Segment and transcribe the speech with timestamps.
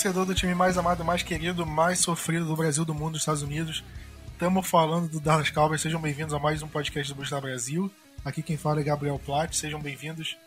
[0.00, 3.42] torcedor do time mais amado, mais querido, mais sofrido do Brasil, do mundo, dos Estados
[3.42, 3.84] Unidos.
[4.32, 5.82] Estamos falando do Dallas Cowboys.
[5.82, 7.92] Sejam bem-vindos a mais um podcast do Bustar Brasil.
[8.24, 9.54] Aqui quem fala é Gabriel Platt.
[9.54, 10.38] Sejam bem-vindos.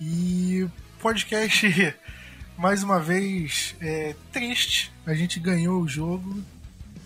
[0.00, 0.68] E
[1.00, 1.66] podcast,
[2.56, 4.92] mais uma vez, é, triste.
[5.04, 6.40] A gente ganhou o jogo.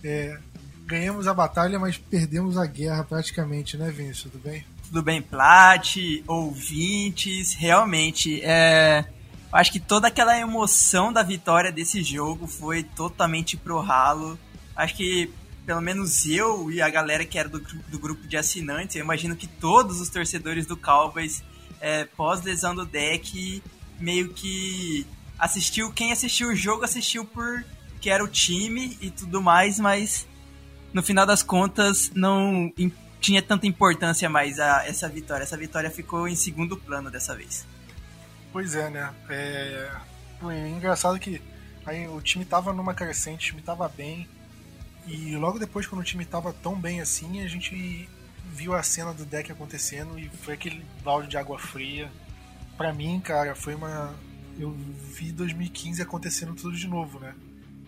[0.05, 0.39] É,
[0.85, 4.31] ganhamos a batalha, mas perdemos a guerra praticamente, né, Vinícius?
[4.31, 4.67] Tudo bem?
[4.85, 7.55] Tudo bem, Plat, ouvintes.
[7.55, 9.07] Realmente, é
[9.53, 14.39] acho que toda aquela emoção da vitória desse jogo foi totalmente pro ralo.
[14.75, 15.33] Acho que
[15.65, 19.35] pelo menos eu e a galera que era do, do grupo de assinantes, eu imagino
[19.35, 21.43] que todos os torcedores do Cowboys,
[21.81, 23.63] é, pós-lesão do deck,
[23.99, 25.05] meio que
[25.37, 27.65] assistiu, quem assistiu o jogo assistiu por
[28.01, 30.27] que era o time e tudo mais, mas
[30.93, 32.73] no final das contas não
[33.21, 35.43] tinha tanta importância mais a, essa vitória.
[35.43, 37.67] Essa vitória ficou em segundo plano dessa vez.
[38.57, 39.15] Pois é, né?
[39.29, 39.91] É,
[40.49, 41.43] é engraçado que
[41.85, 44.27] aí o time tava numa crescente, o time tava bem.
[45.07, 48.09] E logo depois, quando o time tava tão bem assim, a gente
[48.47, 52.11] viu a cena do deck acontecendo e foi aquele balde de água fria.
[52.79, 54.15] Pra mim, cara, foi uma.
[54.59, 57.35] Eu vi 2015 acontecendo tudo de novo, né?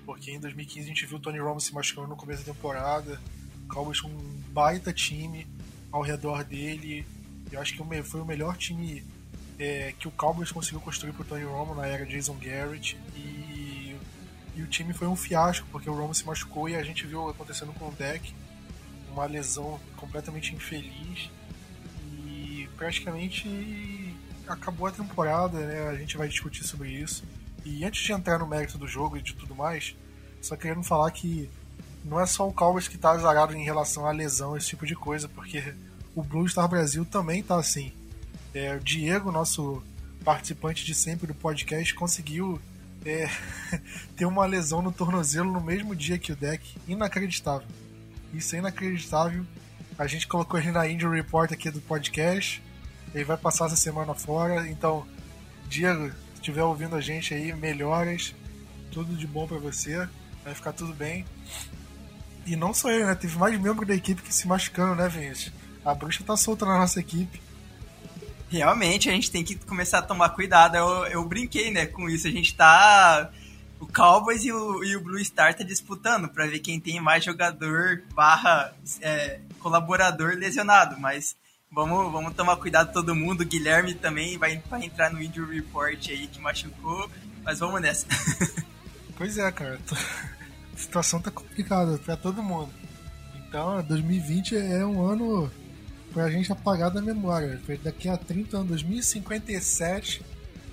[0.04, 3.18] Porque em 2015 a gente viu o Tony Romo se machucando no começo da temporada,
[3.64, 5.46] o Cowboys com um baita time
[5.90, 7.06] ao redor dele.
[7.50, 9.02] Eu acho que foi o melhor time
[9.58, 13.96] é, que o Cowboys conseguiu construir pro Tony Romo na era Jason Garrett e,
[14.54, 17.28] e o time foi um fiasco porque o Romo se machucou e a gente viu
[17.28, 18.34] acontecendo com o deck
[19.12, 21.30] uma lesão completamente infeliz
[22.24, 24.14] e praticamente
[24.46, 25.88] acabou a temporada, né?
[25.88, 27.24] A gente vai discutir sobre isso.
[27.64, 29.96] E antes de entrar no mérito do jogo e de tudo mais,
[30.40, 31.50] só querendo falar que
[32.04, 34.94] não é só o Cowboys que tá azarado em relação à lesão, esse tipo de
[34.94, 35.74] coisa, porque
[36.14, 37.92] o Blue Star Brasil também tá assim.
[38.54, 39.82] É, o Diego, nosso
[40.24, 42.60] participante de sempre do podcast, conseguiu
[43.04, 43.28] é,
[44.16, 46.76] ter uma lesão no tornozelo no mesmo dia que o deck.
[46.86, 47.66] Inacreditável.
[48.32, 49.44] Isso é inacreditável.
[49.98, 52.62] A gente colocou ele na Injury Report aqui do podcast.
[53.14, 54.68] Ele vai passar essa semana fora.
[54.68, 55.06] Então,
[55.68, 58.34] Diego, se estiver ouvindo a gente aí, melhoras.
[58.92, 60.08] Tudo de bom para você.
[60.44, 61.24] Vai ficar tudo bem.
[62.46, 63.14] E não só ele, né?
[63.14, 65.52] Teve mais membro da equipe que se machucando, né, Vinícius?
[65.84, 67.40] A bruxa tá solta na nossa equipe.
[68.48, 70.76] Realmente, a gente tem que começar a tomar cuidado.
[70.76, 72.26] Eu, eu brinquei, né, com isso.
[72.26, 73.30] A gente tá.
[73.78, 77.24] O Cowboys e o, e o Blue Star tá disputando para ver quem tem mais
[77.24, 80.98] jogador barra é, colaborador lesionado.
[80.98, 81.36] Mas
[81.70, 83.42] vamos, vamos tomar cuidado todo mundo.
[83.42, 87.08] O Guilherme também vai, vai entrar no injury report aí que machucou.
[87.44, 88.06] Mas vamos nessa.
[89.18, 89.80] Pois é, cara.
[90.72, 92.72] A situação tá complicada para todo mundo.
[93.34, 95.50] Então, 2020 é um ano
[96.18, 97.60] pra gente apagar da memória.
[97.80, 100.20] Daqui a 30 anos, 2057,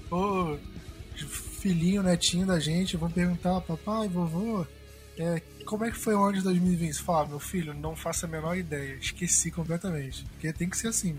[0.09, 0.57] o
[1.59, 4.66] filhinho, netinho da gente vão perguntar, papai, vovô,
[5.19, 7.00] é, como é que foi o ano de 2020?
[7.00, 10.25] Fala, meu filho, não faço a menor ideia, esqueci completamente.
[10.31, 11.16] Porque tem que ser assim.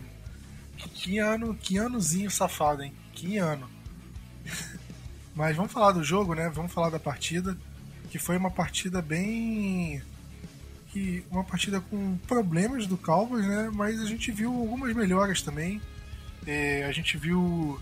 [0.77, 2.93] Que, que ano, que anozinho safado, hein?
[3.13, 3.71] Que ano.
[5.37, 6.51] Mas vamos falar do jogo, né?
[6.53, 7.57] Vamos falar da partida,
[8.11, 10.03] que foi uma partida bem
[10.97, 13.71] que uma partida com problemas do Cowboys, né?
[13.71, 15.79] Mas a gente viu algumas melhoras também.
[16.47, 17.79] É, a gente viu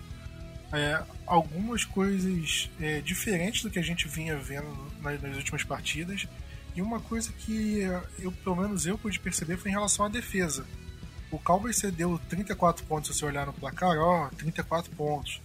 [0.73, 4.67] é, algumas coisas é, diferentes do que a gente vinha vendo
[5.01, 6.27] nas, nas, últimas partidas.
[6.75, 7.83] E uma coisa que
[8.19, 10.67] eu, pelo menos eu pude perceber foi em relação à defesa.
[11.31, 15.41] O Cowboys cedeu 34 pontos se você olhar no placar, ó, 34 pontos.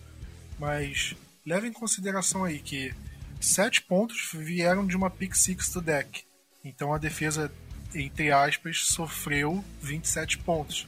[0.57, 1.15] Mas
[1.45, 2.91] leve em consideração aí que
[3.39, 6.27] 7 pontos vieram de uma pick six do deck.
[6.63, 7.51] Então a defesa,
[7.93, 10.87] entre aspas, sofreu 27 pontos.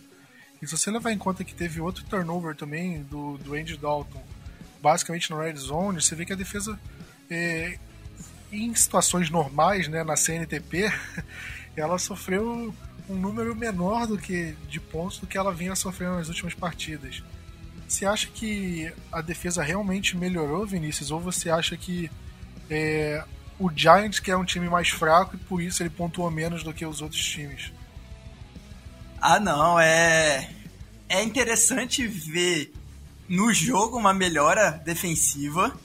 [0.61, 4.23] E se você levar em conta que teve outro turnover também do, do Andy Dalton,
[4.81, 6.79] basicamente no red zone, você vê que a defesa,
[7.29, 7.77] é,
[8.51, 10.91] em situações normais, né, na CNTP,
[11.75, 12.73] ela sofreu
[13.09, 17.23] um número menor do que de pontos do que ela vinha sofrendo nas últimas partidas.
[17.87, 22.09] Você acha que a defesa realmente melhorou, Vinícius, ou você acha que
[22.69, 23.23] é,
[23.61, 26.73] o Giants, que é um time mais fraco, e por isso ele pontuou menos do
[26.73, 27.71] que os outros times.
[29.21, 30.49] Ah, não, é.
[31.07, 32.73] É interessante ver
[33.29, 35.77] no jogo uma melhora defensiva.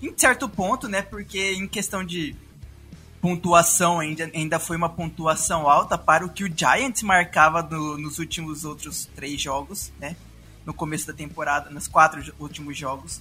[0.00, 1.02] Em certo ponto, né?
[1.02, 2.34] Porque em questão de
[3.20, 8.18] pontuação, ainda, ainda foi uma pontuação alta para o que o Giants marcava no, nos
[8.18, 10.16] últimos outros três jogos, né?
[10.64, 13.20] No começo da temporada, nos quatro últimos jogos.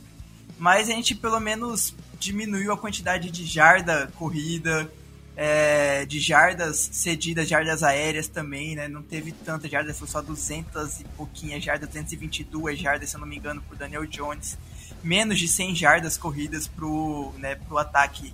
[0.57, 4.91] Mas a gente pelo menos diminuiu a quantidade de jarda corrida,
[5.35, 8.89] é, de jardas cedidas, jardas aéreas também, né?
[8.89, 13.27] Não teve tanta jardas, foi só 200 e pouquinhas jardas, 222 jardas, se eu não
[13.27, 14.57] me engano, por Daniel Jones.
[15.01, 18.33] menos de 100 jardas corridas pro, né, pro ataque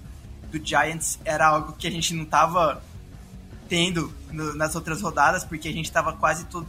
[0.51, 2.81] do Giants era algo que a gente não tava
[3.69, 6.65] tendo no, nas outras rodadas, porque a gente tava quase to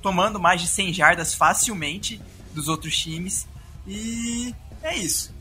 [0.00, 2.20] tomando mais de 100 jardas facilmente
[2.54, 3.48] dos outros times.
[3.86, 5.33] E é isso.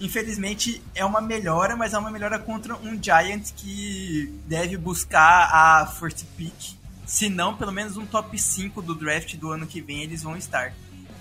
[0.00, 5.86] Infelizmente é uma melhora, mas é uma melhora contra um Giants que deve buscar a
[5.86, 6.76] first pick,
[7.06, 10.36] se não pelo menos um top 5 do draft do ano que vem eles vão
[10.36, 10.74] estar.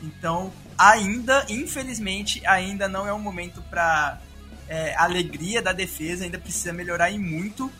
[0.03, 4.19] Então, ainda, infelizmente, ainda não é um momento para
[4.67, 7.71] é, alegria da defesa, ainda precisa melhorar em muito.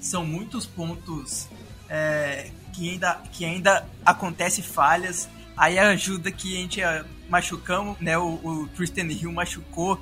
[0.00, 1.48] São muitos pontos
[1.88, 5.28] é, que, ainda, que ainda acontece falhas.
[5.56, 6.80] Aí ajuda que a gente
[7.28, 8.16] machucamos, né?
[8.18, 10.00] O, o Tristan Hill machucou,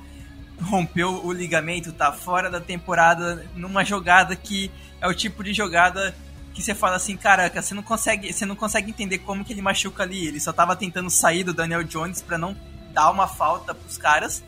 [0.61, 4.71] rompeu o ligamento, tá fora da temporada numa jogada que
[5.01, 6.15] é o tipo de jogada
[6.53, 9.61] que você fala assim, caraca, você não consegue, você não consegue entender como que ele
[9.61, 10.27] machuca ali.
[10.27, 12.55] Ele só tava tentando sair do Daniel Jones para não
[12.93, 14.43] dar uma falta pros caras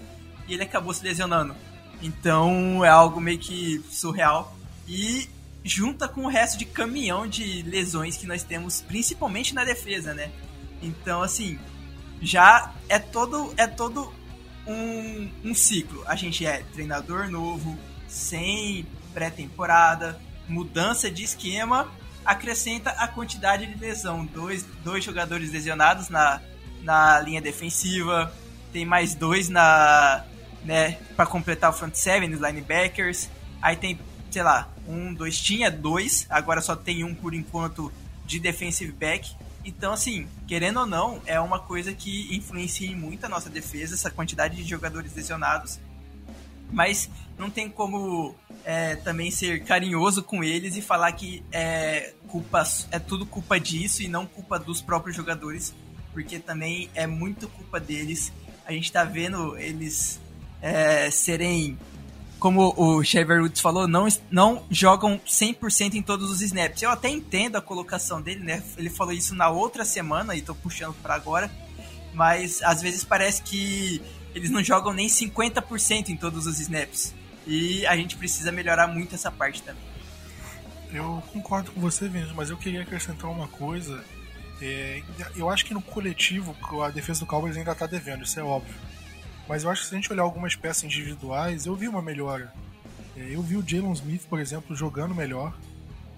[0.47, 1.55] e ele acabou se lesionando.
[2.01, 4.55] Então é algo meio que surreal.
[4.87, 5.27] E
[5.63, 10.29] junta com o resto de caminhão de lesões que nós temos, principalmente na defesa, né?
[10.81, 11.57] Então, assim,
[12.21, 14.11] já é todo, é todo
[14.67, 16.03] um, um ciclo.
[16.07, 17.77] A gente é treinador novo,
[18.07, 21.91] sem pré-temporada, mudança de esquema,
[22.23, 24.25] acrescenta a quantidade de lesão.
[24.25, 26.41] Dois, dois jogadores lesionados na,
[26.81, 28.33] na linha defensiva,
[28.73, 30.25] tem mais dois na,
[30.63, 33.29] né, para completar o front seven, os linebackers.
[33.61, 37.91] Aí tem, sei lá, um, dois, tinha dois, agora só tem um por enquanto
[38.25, 39.35] de defensive back.
[39.65, 44.11] Então, assim, querendo ou não, é uma coisa que influencia muito a nossa defesa, essa
[44.11, 45.79] quantidade de jogadores lesionados.
[46.71, 52.63] Mas não tem como é, também ser carinhoso com eles e falar que é, culpa,
[52.91, 55.73] é tudo culpa disso e não culpa dos próprios jogadores,
[56.13, 58.31] porque também é muito culpa deles.
[58.65, 60.19] A gente tá vendo eles
[60.61, 61.77] é, serem,
[62.45, 66.83] como o Xavier Woods falou, não, não jogam 100% em todos os snaps.
[66.83, 68.61] Eu até entendo a colocação dele, né?
[68.77, 71.49] Ele falou isso na outra semana e tô puxando para agora,
[72.13, 73.99] mas às vezes parece que
[74.35, 77.15] eles não jogam nem 50% em todos os snaps.
[77.47, 79.81] E a gente precisa melhorar muito essa parte também.
[80.93, 84.05] Eu concordo com você, Vinícius, mas eu queria acrescentar uma coisa.
[84.61, 85.01] É,
[85.35, 88.75] eu acho que no coletivo a defesa do Cowboys ainda está devendo, isso é óbvio.
[89.47, 92.51] Mas eu acho que se a gente olhar algumas peças individuais, eu vi uma melhora.
[93.15, 95.55] É, eu vi o Jalen Smith, por exemplo, jogando melhor,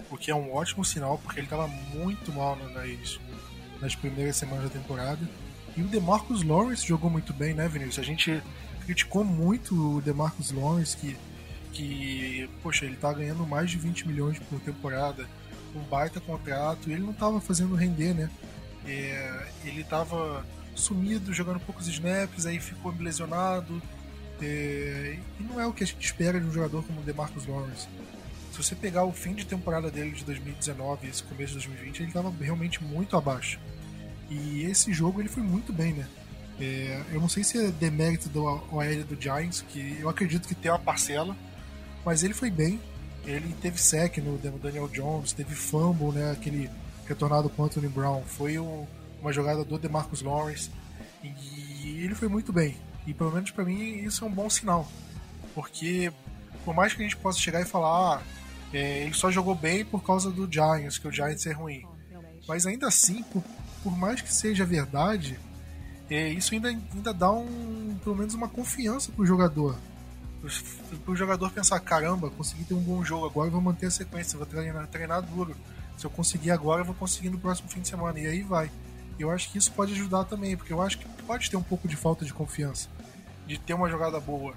[0.09, 3.19] o que é um ótimo sinal, porque ele estava muito mal nas,
[3.81, 5.19] nas primeiras semanas da temporada.
[5.75, 7.99] E o DeMarcus Lawrence jogou muito bem, né, Vinícius?
[7.99, 8.41] A gente
[8.85, 11.17] criticou muito o DeMarcus Lawrence, que,
[11.73, 15.27] que poxa, ele tá ganhando mais de 20 milhões por temporada,
[15.75, 18.29] um baita contrato, e ele não estava fazendo render, né?
[18.85, 20.43] É, ele estava
[20.79, 23.81] sumido, jogando poucos snaps, aí ficou lesionado.
[24.41, 27.45] É, e não é o que a gente espera de um jogador como o DeMarcus
[27.47, 27.87] Lawrence.
[28.51, 31.99] Se você pegar o fim de temporada dele de 2019 e esse começo de 2020,
[31.99, 33.59] ele estava realmente muito abaixo.
[34.29, 36.07] E esse jogo ele foi muito bem, né?
[36.59, 40.55] É, eu não sei se é demérito do OL do Giants, que eu acredito que
[40.55, 41.35] tem uma parcela,
[42.03, 42.79] mas ele foi bem.
[43.25, 46.31] Ele teve sec no Daniel Jones, teve fumble, né?
[46.31, 46.69] Aquele
[47.05, 48.23] retornado com Anthony Brown.
[48.25, 48.87] Foi um,
[49.21, 50.69] uma jogada do DeMarcus Lawrence
[51.23, 52.77] e ele foi muito bem.
[53.05, 54.87] E pelo menos para mim isso é um bom sinal,
[55.55, 56.11] porque
[56.65, 58.21] por mais que a gente possa chegar e falar, ah,
[58.73, 61.85] é, ele só jogou bem por causa do Giants, que o Giants é ruim.
[62.47, 63.43] Mas ainda assim, por,
[63.83, 65.39] por mais que seja verdade,
[66.09, 69.77] é, isso ainda, ainda dá um, pelo menos uma confiança pro jogador.
[71.03, 74.37] Para o jogador pensar, caramba, consegui ter um bom jogo agora, vou manter a sequência,
[74.37, 75.55] vou treinar, treinar duro.
[75.97, 78.19] Se eu conseguir agora, eu vou conseguir no próximo fim de semana.
[78.19, 78.69] E aí vai
[79.19, 81.87] eu acho que isso pode ajudar também, porque eu acho que pode ter um pouco
[81.87, 82.89] de falta de confiança,
[83.45, 84.53] de ter uma jogada boa.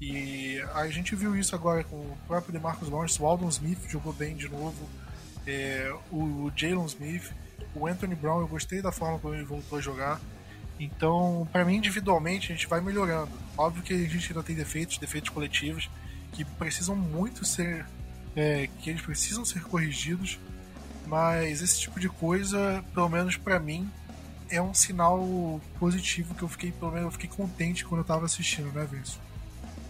[0.00, 4.12] E a gente viu isso agora com o próprio DeMarcus Lawrence, o Aldon Smith jogou
[4.12, 4.88] bem de novo,
[5.46, 7.32] é, o Jalen Smith,
[7.74, 10.20] o Anthony Brown, eu gostei da forma como ele voltou a jogar.
[10.78, 13.30] Então, para mim, individualmente, a gente vai melhorando.
[13.56, 15.88] Óbvio que a gente ainda tem defeitos, defeitos coletivos,
[16.32, 17.86] que precisam muito ser.
[18.34, 20.38] É, que eles precisam ser corrigidos,
[21.06, 23.90] mas esse tipo de coisa, pelo menos para mim,
[24.50, 28.24] é um sinal positivo que eu fiquei, pelo menos eu fiquei contente quando eu tava
[28.24, 29.18] assistindo, né, Vinícius?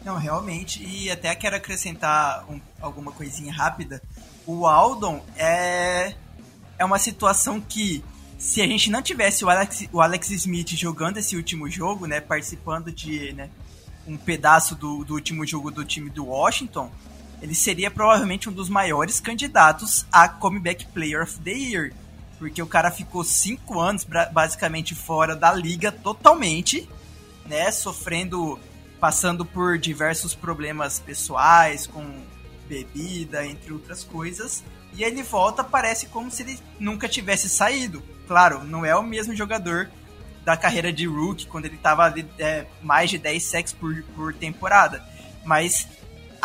[0.05, 4.01] Não, realmente, e até quero acrescentar um, alguma coisinha rápida.
[4.47, 6.15] O Aldon é,
[6.79, 8.05] é uma situação que,
[8.39, 12.21] se a gente não tivesse o Alex, o Alex Smith jogando esse último jogo, né,
[12.21, 13.51] participando de né,
[14.07, 16.91] um pedaço do, do último jogo do time do Washington,
[17.41, 21.93] ele seria provavelmente um dos maiores candidatos a Comeback Player of the Year.
[22.39, 26.89] Porque o cara ficou cinco anos basicamente fora da liga totalmente.
[27.47, 28.59] né, sofrendo,
[28.99, 32.05] passando por diversos problemas pessoais, com
[32.69, 34.65] bebida, entre outras coisas.
[34.93, 38.03] E ele volta, parece como se ele nunca tivesse saído.
[38.27, 39.89] Claro, não é o mesmo jogador
[40.45, 45.05] da carreira de rookie, quando ele estava é, mais de 10 sacks por, por temporada.
[45.45, 45.87] Mas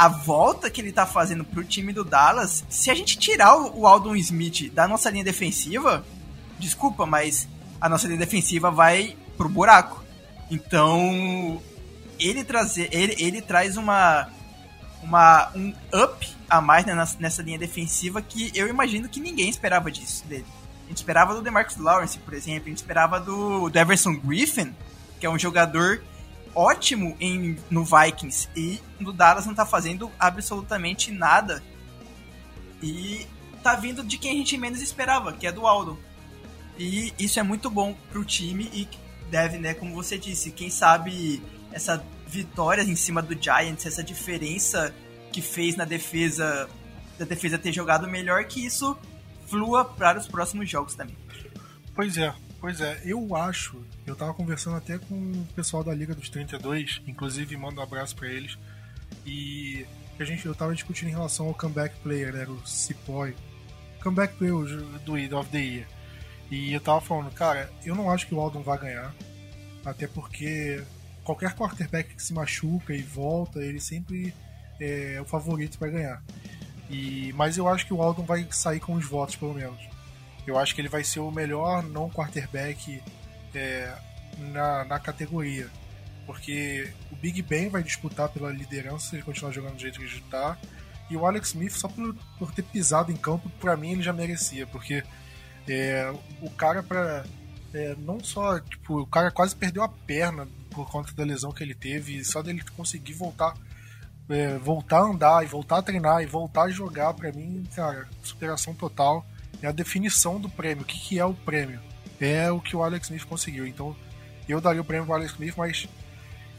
[0.02, 3.86] a volta que ele tá fazendo pro time do Dallas, se a gente tirar o
[3.86, 6.04] Aldon Smith da nossa linha defensiva,
[6.58, 7.48] desculpa, mas
[7.80, 10.04] a nossa linha defensiva vai pro buraco.
[10.50, 11.62] Então,
[12.20, 14.28] ele trazer, ele, ele traz uma
[15.04, 19.92] uma um up a mais nessa, nessa linha defensiva que eu imagino que ninguém esperava
[19.92, 20.48] disso dele.
[20.86, 24.76] A gente esperava do DeMarcus Lawrence, por exemplo, a gente esperava do, do Everson Griffin,
[25.20, 26.04] que é um jogador
[26.56, 31.64] ótimo em, no Vikings e no Dallas não tá fazendo absolutamente nada.
[32.82, 33.28] E
[33.62, 36.00] tá vindo de quem a gente menos esperava, que é do Aldo.
[36.78, 38.88] E isso é muito bom pro time e
[39.30, 41.42] deve, né, como você disse, quem sabe
[41.72, 44.94] essa vitória em cima do Giants, essa diferença
[45.32, 46.70] que fez na defesa,
[47.18, 48.98] da defesa ter jogado melhor, que isso
[49.48, 51.16] flua para os próximos jogos também.
[51.94, 56.14] Pois é, Pois é, eu acho, eu tava conversando até com o pessoal da Liga
[56.14, 58.56] dos 32, inclusive mando um abraço para eles,
[59.26, 59.84] e
[60.20, 63.36] a gente, eu tava discutindo em relação ao comeback player, era o Cipoy,
[64.04, 65.88] comeback player do of the Year.
[66.52, 69.12] E eu tava falando, cara, eu não acho que o Aldon vai ganhar,
[69.84, 70.84] até porque
[71.24, 74.36] qualquer quarterback que se machuca e volta, ele sempre
[74.80, 76.24] é o favorito para ganhar.
[76.92, 79.91] E, mas eu acho que o Aldon vai sair com os votos, pelo menos.
[80.46, 83.02] Eu acho que ele vai ser o melhor não quarterback
[83.54, 83.96] é,
[84.38, 85.70] na, na categoria.
[86.26, 90.06] Porque o Big Ben vai disputar pela liderança se ele continuar jogando do jeito que
[90.06, 90.58] ele está.
[91.10, 94.14] E o Alex Smith, só por, por ter pisado em campo, para mim ele já
[94.14, 94.66] merecia.
[94.66, 95.04] Porque
[95.68, 97.26] é, o cara, para
[97.74, 98.60] é, não só.
[98.60, 102.18] Tipo, o cara quase perdeu a perna por conta da lesão que ele teve.
[102.18, 103.54] E só dele conseguir voltar.
[104.30, 108.08] É, voltar a andar e voltar a treinar e voltar a jogar, para mim, cara,
[108.24, 109.26] superação total
[109.62, 110.84] é a definição do prêmio.
[110.84, 111.80] O que, que é o prêmio?
[112.20, 113.66] É o que o Alex Smith conseguiu.
[113.66, 113.96] Então,
[114.48, 115.88] eu daria o prêmio pro Alex Smith, mas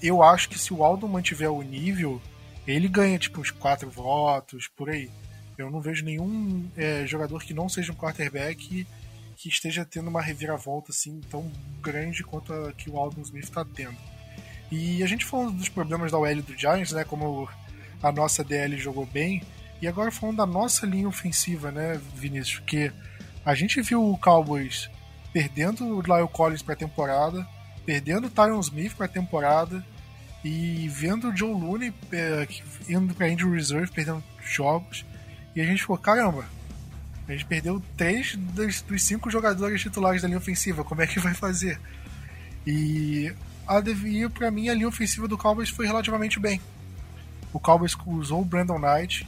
[0.03, 2.21] eu acho que se o Aldo mantiver o nível,
[2.67, 5.11] ele ganha tipo uns quatro votos, por aí.
[5.57, 8.87] Eu não vejo nenhum é, jogador que não seja um quarterback
[9.37, 13.65] que esteja tendo uma reviravolta assim tão grande quanto a que o Aldon Smith está
[13.65, 13.97] tendo.
[14.71, 17.49] E a gente falando dos problemas da OL do Giants, né, como
[18.03, 19.43] a nossa DL jogou bem,
[19.83, 22.61] e agora falando da nossa linha ofensiva, né, Vinícius?
[22.61, 22.93] Porque
[23.45, 24.89] a gente viu o Cowboys
[25.33, 27.45] perdendo o Lyle Collins para a temporada,
[27.85, 29.85] perdendo o Tyron Smith para a temporada
[30.45, 32.47] e vendo o Joe Looney é,
[32.89, 35.05] indo para injury reserve, perdendo jogos.
[35.57, 36.45] E a gente falou, caramba,
[37.27, 41.19] a gente perdeu três dos, dos cinco jogadores titulares da linha ofensiva, como é que
[41.19, 41.81] vai fazer?
[42.65, 43.35] E
[43.67, 46.61] a e para mim a linha ofensiva do Cowboys foi relativamente bem.
[47.53, 49.27] O Cowboys usou o Brandon Knight,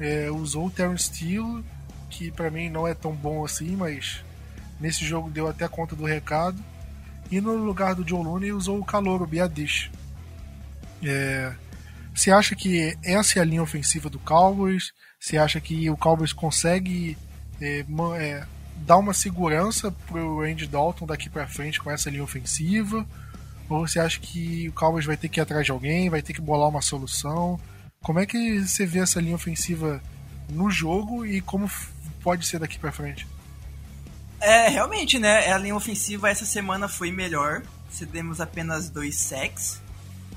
[0.00, 1.64] é, usou o Terrence Steele,
[2.10, 4.22] que para mim não é tão bom assim, mas
[4.80, 6.62] nesse jogo deu até conta do recado.
[7.30, 9.90] E no lugar do Joe Looney usou o calor, o Biadish.
[11.02, 11.52] É,
[12.14, 14.92] você acha que essa é a linha ofensiva do Cowboys?
[15.18, 17.16] Você acha que o Cowboys consegue
[17.60, 17.84] é,
[18.18, 18.44] é,
[18.78, 23.06] dar uma segurança pro Andy Dalton daqui para frente com essa linha ofensiva?
[23.68, 26.34] Ou você acha que o Cowboys vai ter que ir atrás de alguém, vai ter
[26.34, 27.58] que bolar uma solução?
[28.02, 30.02] Como é que você vê essa linha ofensiva
[30.48, 31.70] no jogo e como
[32.20, 33.26] pode ser daqui para frente?
[34.40, 35.52] É, realmente, né?
[35.52, 37.62] A linha ofensiva essa semana foi melhor.
[37.88, 39.80] Cedemos apenas dois sacks.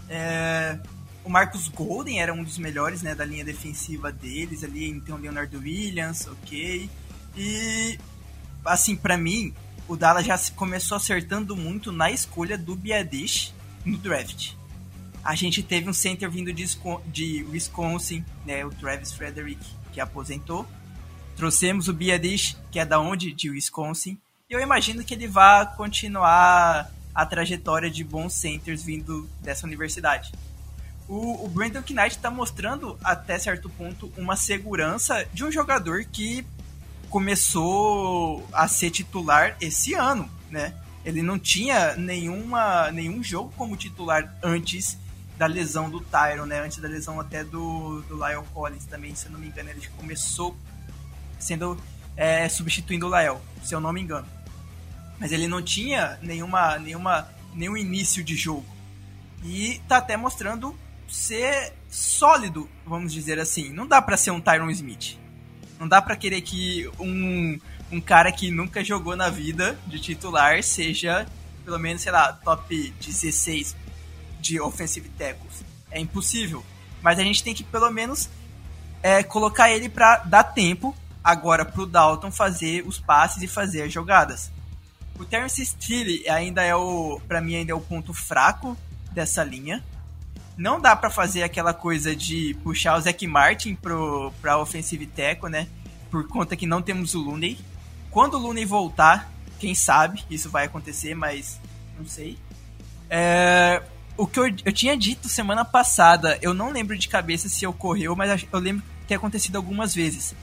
[0.08, 0.78] É,
[1.24, 4.88] o Marcus Golden era um dos melhores né, da linha defensiva deles ali.
[4.88, 6.88] Então, Leonardo Williams, ok.
[7.36, 8.00] E,
[8.64, 9.52] assim, para mim,
[9.88, 14.54] o Dallas já começou acertando muito na escolha do Biadish no draft.
[15.26, 19.60] A gente teve um center vindo de, Wisconsin, né, o Travis Frederick,
[19.92, 20.68] que aposentou.
[21.36, 23.34] Trouxemos o Biadish, que é da onde?
[23.34, 24.20] De Wisconsin.
[24.48, 30.32] E eu imagino que ele vá continuar a trajetória de bons centers vindo dessa universidade.
[31.08, 36.46] O, o Brandon Knight está mostrando, até certo ponto, uma segurança de um jogador que
[37.10, 40.76] começou a ser titular esse ano, né?
[41.04, 45.04] Ele não tinha nenhuma, nenhum jogo como titular antes
[45.38, 46.62] da lesão do Tyron, né?
[46.62, 49.88] Antes da lesão até do, do Lyle Collins também, se eu não me engano, ele
[49.98, 50.56] começou
[51.38, 51.78] sendo
[52.16, 54.28] é, substituindo o Lyle, se eu não me engano.
[55.20, 58.66] Mas ele não tinha nenhuma, nenhuma, nenhum início de jogo.
[59.44, 60.76] E tá até mostrando
[61.08, 63.72] ser sólido, vamos dizer assim.
[63.72, 65.18] Não dá para ser um Tyron Smith.
[65.80, 67.60] Não dá para querer que um,
[67.92, 71.26] um cara que nunca jogou na vida de titular seja,
[71.64, 73.76] pelo menos, sei lá, top 16
[74.46, 75.64] de offensive tackles.
[75.90, 76.64] É impossível.
[77.02, 78.30] Mas a gente tem que pelo menos
[79.02, 83.92] é, colocar ele para dar tempo agora pro Dalton fazer os passes e fazer as
[83.92, 84.52] jogadas.
[85.18, 88.78] O Terence Steele ainda é o, para mim ainda é o ponto fraco
[89.12, 89.84] dessa linha.
[90.58, 95.50] Não dá para fazer aquela coisa de puxar o Zack Martin pro para offensive tackle,
[95.50, 95.68] né?
[96.12, 97.58] Por conta que não temos o Looney.
[98.12, 101.60] Quando o Looney voltar, quem sabe isso vai acontecer, mas
[101.98, 102.38] não sei.
[103.10, 103.82] É,
[104.18, 108.16] o que eu, eu tinha dito semana passada, eu não lembro de cabeça se ocorreu,
[108.16, 110.36] mas eu lembro que ter acontecido algumas vezes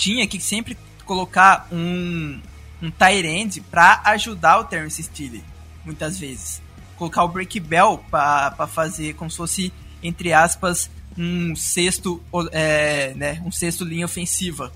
[0.00, 2.40] tinha que sempre colocar um,
[2.82, 5.44] um end pra ajudar o Terence Steele,
[5.84, 6.62] muitas vezes.
[6.96, 9.72] Colocar o Break Bell pra, fazer como se fosse,
[10.02, 14.72] entre aspas, um sexto, é, né, um sexto linha ofensiva.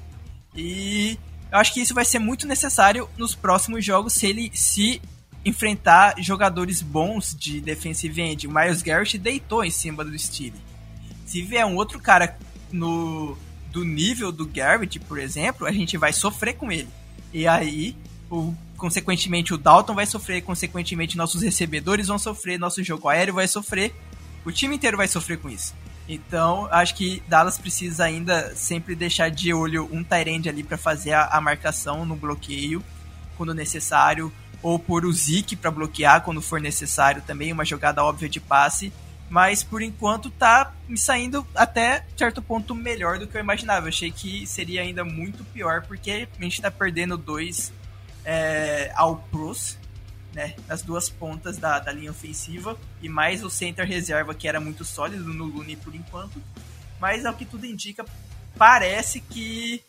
[0.54, 1.18] E
[1.50, 5.00] eu acho que isso vai ser muito necessário nos próximos jogos se ele se
[5.44, 8.46] enfrentar jogadores bons de defensive end.
[8.46, 10.56] O Miles Garrett deitou em cima do Steele.
[11.26, 12.38] Se vier um outro cara
[12.72, 13.36] no
[13.70, 16.88] do nível do Garrett, por exemplo, a gente vai sofrer com ele.
[17.32, 17.96] E aí,
[18.30, 23.48] o, consequentemente, o Dalton vai sofrer, consequentemente, nossos recebedores vão sofrer, nosso jogo aéreo vai
[23.48, 23.92] sofrer,
[24.44, 25.74] o time inteiro vai sofrer com isso.
[26.08, 31.12] Então, acho que Dallas precisa ainda sempre deixar de olho um Tyrande ali para fazer
[31.12, 32.84] a, a, marcação no bloqueio
[33.36, 34.32] quando necessário,
[34.64, 38.92] ou por o Zeke para bloquear quando for necessário também, uma jogada óbvia de passe
[39.28, 43.86] mas por enquanto tá me saindo até certo ponto melhor do que eu imaginava.
[43.86, 47.72] Eu achei que seria ainda muito pior, porque a gente tá perdendo dois
[48.24, 49.78] é, ao pros,
[50.32, 50.54] né?
[50.68, 54.84] Nas duas pontas da, da linha ofensiva, e mais o center reserva, que era muito
[54.84, 56.40] sólido no Lune por enquanto.
[57.00, 58.04] Mas ao que tudo indica,
[58.56, 59.82] parece que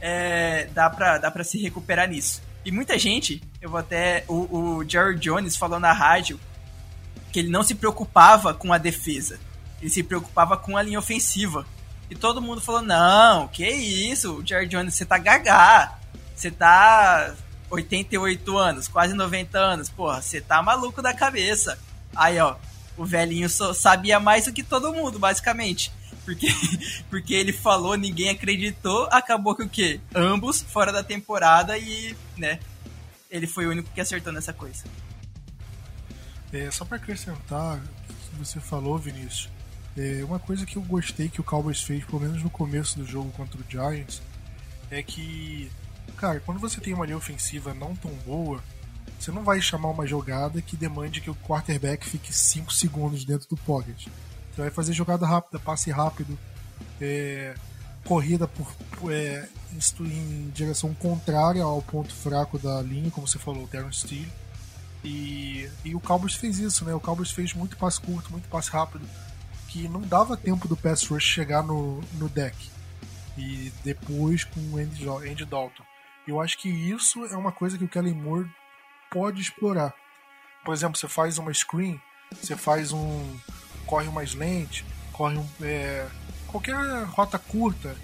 [0.00, 2.40] é, dá, pra, dá pra se recuperar nisso.
[2.66, 4.24] E muita gente, eu vou até.
[4.26, 6.40] O, o Jerry Jones falou na rádio
[7.30, 9.38] que ele não se preocupava com a defesa,
[9.80, 11.64] ele se preocupava com a linha ofensiva.
[12.10, 15.96] E todo mundo falou: não, que isso, Jerry Jones, você tá gagá,
[16.34, 17.36] você tá
[17.70, 21.78] 88 anos, quase 90 anos, porra, você tá maluco da cabeça.
[22.16, 22.56] Aí, ó,
[22.96, 25.92] o velhinho só sabia mais do que todo mundo, basicamente.
[26.26, 26.48] Porque,
[27.08, 30.00] porque ele falou, ninguém acreditou, acabou que o quê?
[30.12, 32.58] Ambos fora da temporada e, né,
[33.30, 34.84] ele foi o único que acertou nessa coisa.
[36.52, 39.48] É, só para acrescentar o que você falou, Vinícius,
[39.96, 43.06] é, uma coisa que eu gostei que o Cowboys fez, pelo menos no começo do
[43.06, 44.20] jogo contra o Giants,
[44.90, 45.70] é que,
[46.16, 48.62] cara, quando você tem uma linha ofensiva não tão boa,
[49.18, 53.48] você não vai chamar uma jogada que demande que o quarterback fique 5 segundos dentro
[53.48, 54.08] do pocket.
[54.56, 56.36] Você vai fazer jogada rápida, passe rápido,
[56.98, 57.54] é,
[58.04, 58.66] corrida por,
[59.12, 59.46] é,
[60.00, 64.32] em direção contrária ao ponto fraco da linha, como você falou, o Terran Steele
[65.06, 66.92] e, e o Cowboys fez isso, né?
[66.92, 69.08] O Cowboys fez muito passe curto, muito passe rápido,
[69.68, 72.56] que não dava tempo do pass rush chegar no, no deck.
[73.38, 75.84] E depois com o Andy, Andy Dalton.
[76.26, 78.50] Eu acho que isso é uma coisa que o Kellen Moore
[79.10, 79.94] pode explorar.
[80.64, 82.00] Por exemplo, você faz uma screen,
[82.32, 83.36] você faz um.
[83.86, 85.46] Corre mais lente, corre um.
[85.62, 86.06] É,
[86.46, 87.96] qualquer rota curta,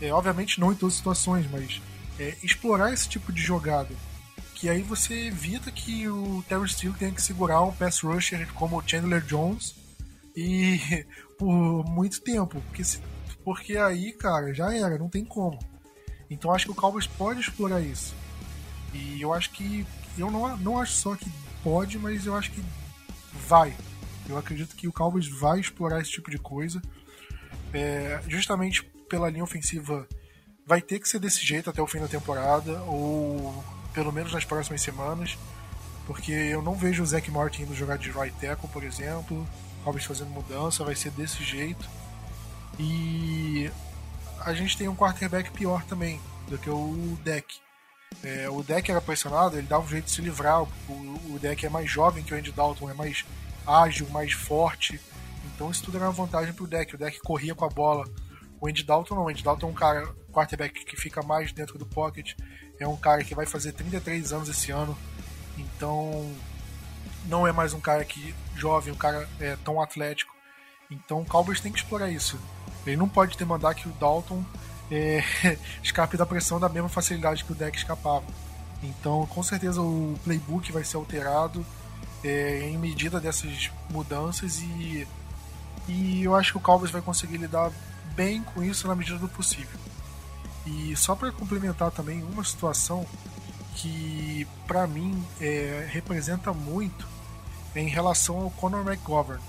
[0.00, 1.80] é, obviamente não em todas as situações, mas
[2.18, 3.94] é, explorar esse tipo de jogada
[4.60, 8.76] que aí você evita que o Terry Steele tenha que segurar um pass rusher como
[8.76, 9.74] o Chandler Jones
[10.36, 10.78] e
[11.38, 12.82] por muito tempo, porque,
[13.42, 15.58] porque aí, cara, já era, não tem como.
[16.28, 18.14] Então acho que o Cowboys pode explorar isso.
[18.92, 19.86] E eu acho que
[20.18, 22.62] eu não, não acho só que pode, mas eu acho que
[23.48, 23.74] vai.
[24.30, 26.80] Eu acredito que o Cowboys vai explorar esse tipo de coisa.
[27.72, 30.06] É, justamente pela linha ofensiva
[30.66, 34.44] vai ter que ser desse jeito até o fim da temporada, ou pelo menos nas
[34.44, 35.36] próximas semanas,
[36.06, 39.46] porque eu não vejo o Zac Martin indo jogar de right tackle, por exemplo,
[39.84, 41.88] Roberts fazendo mudança, vai ser desse jeito.
[42.78, 43.70] E
[44.40, 47.58] a gente tem um quarterback pior também do que o deck.
[48.22, 50.62] É, o deck era pressionado, ele dava um jeito de se livrar.
[50.62, 50.68] O,
[51.34, 53.24] o deck é mais jovem que o Andy Dalton, é mais
[53.66, 55.00] ágil, mais forte.
[55.44, 56.94] Então isso tudo era uma vantagem pro deck.
[56.94, 58.04] O deck corria com a bola.
[58.60, 61.78] O Andy Dalton não, o Andy Dalton é um cara quarterback que fica mais dentro
[61.78, 62.34] do pocket,
[62.78, 64.96] é um cara que vai fazer 33 anos esse ano,
[65.58, 66.30] então
[67.26, 70.34] não é mais um cara que jovem, um cara é, tão atlético.
[70.90, 72.38] Então o Cowboys tem que explorar isso.
[72.86, 74.44] Ele não pode ter mandar que o Dalton
[74.90, 75.22] é,
[75.82, 78.24] escape da pressão da mesma facilidade que o deck escapava.
[78.82, 81.64] Então, com certeza o playbook vai ser alterado
[82.22, 85.06] é, em medida dessas mudanças e,
[85.88, 87.72] e eu acho que o Cowboys vai conseguir lidar
[88.14, 89.78] bem com isso na medida do possível.
[90.66, 93.06] E só para complementar também uma situação
[93.76, 97.08] que para mim é, representa muito
[97.74, 99.42] em relação ao Conor McGovern.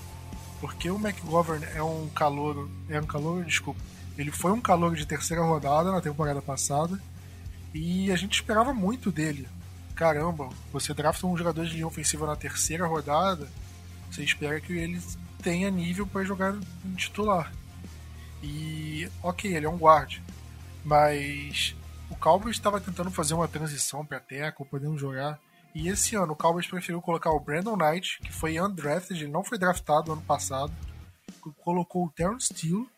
[0.60, 3.80] Porque o McGovern é um calor, é um calor, desculpa,
[4.16, 7.00] ele foi um calor de terceira rodada na temporada passada
[7.74, 9.48] e a gente esperava muito dele.
[9.94, 13.48] Caramba, você drafta um jogador de linha ofensiva na terceira rodada,
[14.10, 15.00] você espera que ele
[15.42, 17.52] tenha nível para jogar em titular.
[18.42, 20.18] E ok, ele é um guard,
[20.84, 21.76] mas
[22.10, 25.38] o Cowboys estava tentando fazer uma transição para tackle, podendo jogar.
[25.74, 29.44] E esse ano o Cowboys preferiu colocar o Brandon Knight, que foi undrafted, ele não
[29.44, 30.72] foi draftado ano passado.
[31.58, 32.88] Colocou o Terrence Steele,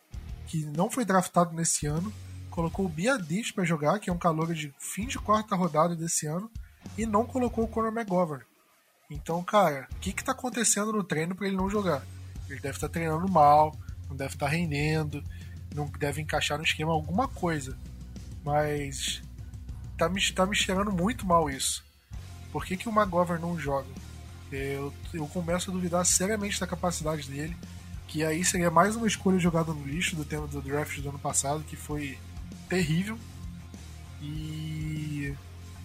[0.47, 2.13] que não foi draftado nesse ano.
[2.51, 6.27] Colocou o Biadish para jogar, que é um calor de fim de quarta rodada desse
[6.27, 6.51] ano.
[6.97, 8.45] E não colocou o Conor McGovern.
[9.11, 12.03] Então, cara, o que está acontecendo no treino para ele não jogar?
[12.49, 13.77] Ele deve estar tá treinando mal,
[14.09, 15.23] não deve estar tá rendendo,
[15.75, 17.77] não deve encaixar no esquema alguma coisa.
[18.45, 19.23] Mas
[19.97, 21.85] tá me, tá me cheirando muito mal isso.
[22.53, 23.89] Por que, que o McGovern não joga?
[24.53, 27.57] Eu, eu começo a duvidar seriamente da capacidade dele.
[28.07, 31.19] Que aí seria mais uma escolha jogada no lixo do tema do draft do ano
[31.19, 32.17] passado, que foi
[32.69, 33.19] terrível.
[34.23, 35.04] E.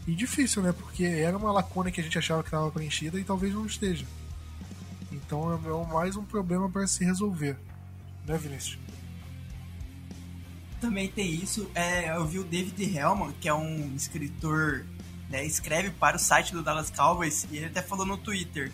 [0.09, 0.71] E difícil, né?
[0.71, 4.07] Porque era uma lacuna que a gente achava que estava preenchida e talvez não esteja.
[5.11, 7.55] Então é mais um problema para se resolver.
[8.25, 8.79] Né, Vinícius?
[10.81, 11.69] Também tem isso.
[11.75, 14.83] É, eu vi o David Hellman, que é um escritor,
[15.29, 18.71] né, escreve para o site do Dallas Cowboys, e ele até falou no Twitter: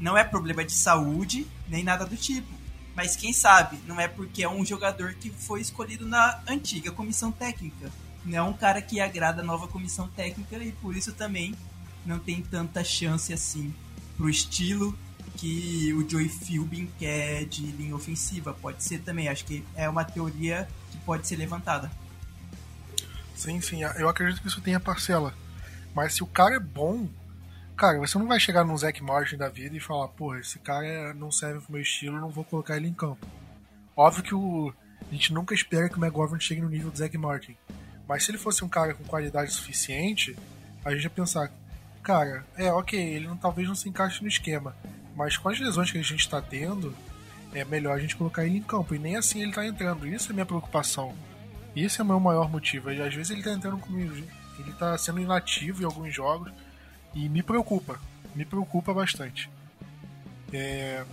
[0.00, 2.52] não é problema de saúde, nem nada do tipo.
[2.96, 7.30] Mas quem sabe, não é porque é um jogador que foi escolhido na antiga comissão
[7.30, 7.92] técnica.
[8.24, 11.54] Não é um cara que agrada a nova comissão técnica e por isso também
[12.06, 13.74] não tem tanta chance assim
[14.16, 14.96] pro estilo
[15.36, 18.54] que o Joey Philbin quer de linha ofensiva.
[18.54, 21.90] Pode ser também, acho que é uma teoria que pode ser levantada.
[23.34, 25.34] Sim, sim, eu acredito que isso tenha parcela.
[25.94, 27.08] Mas se o cara é bom,
[27.76, 31.12] cara, você não vai chegar num Zack Martin da vida e falar, porra, esse cara
[31.14, 33.26] não serve pro meu estilo, não vou colocar ele em campo.
[33.96, 34.72] Óbvio que o,
[35.10, 37.56] a gente nunca espera que o McGovern chegue no nível do Zack Martin.
[38.08, 40.36] Mas se ele fosse um cara com qualidade suficiente,
[40.84, 41.50] a gente ia pensar,
[42.02, 44.76] cara, é ok, ele não, talvez não se encaixe no esquema,
[45.16, 46.94] mas com as lesões que a gente está tendo,
[47.54, 48.94] é melhor a gente colocar ele em campo.
[48.94, 50.06] E nem assim ele está entrando.
[50.06, 51.14] Isso é minha preocupação.
[51.74, 52.90] Esse é o meu maior motivo.
[52.90, 54.14] E às vezes ele está entrando comigo.
[54.58, 56.52] Ele está sendo inativo em alguns jogos.
[57.14, 57.98] E me preocupa.
[58.34, 59.48] Me preocupa bastante.
[60.52, 61.04] É...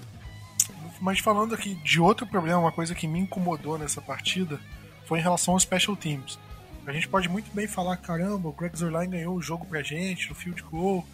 [0.99, 4.60] Mas falando aqui de outro problema, uma coisa que me incomodou nessa partida
[5.06, 6.39] foi em relação aos special teams.
[6.86, 10.30] A gente pode muito bem falar, caramba, o Greg Zerline ganhou o jogo pra gente
[10.30, 11.06] no field goal,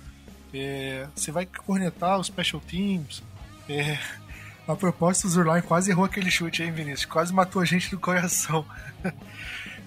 [0.54, 3.22] é, você vai cornetar os special teams.
[3.68, 4.00] É,
[4.68, 7.06] a propósito, o Zurline quase errou aquele chute, hein, Vinícius?
[7.06, 8.66] Quase matou a gente do coração.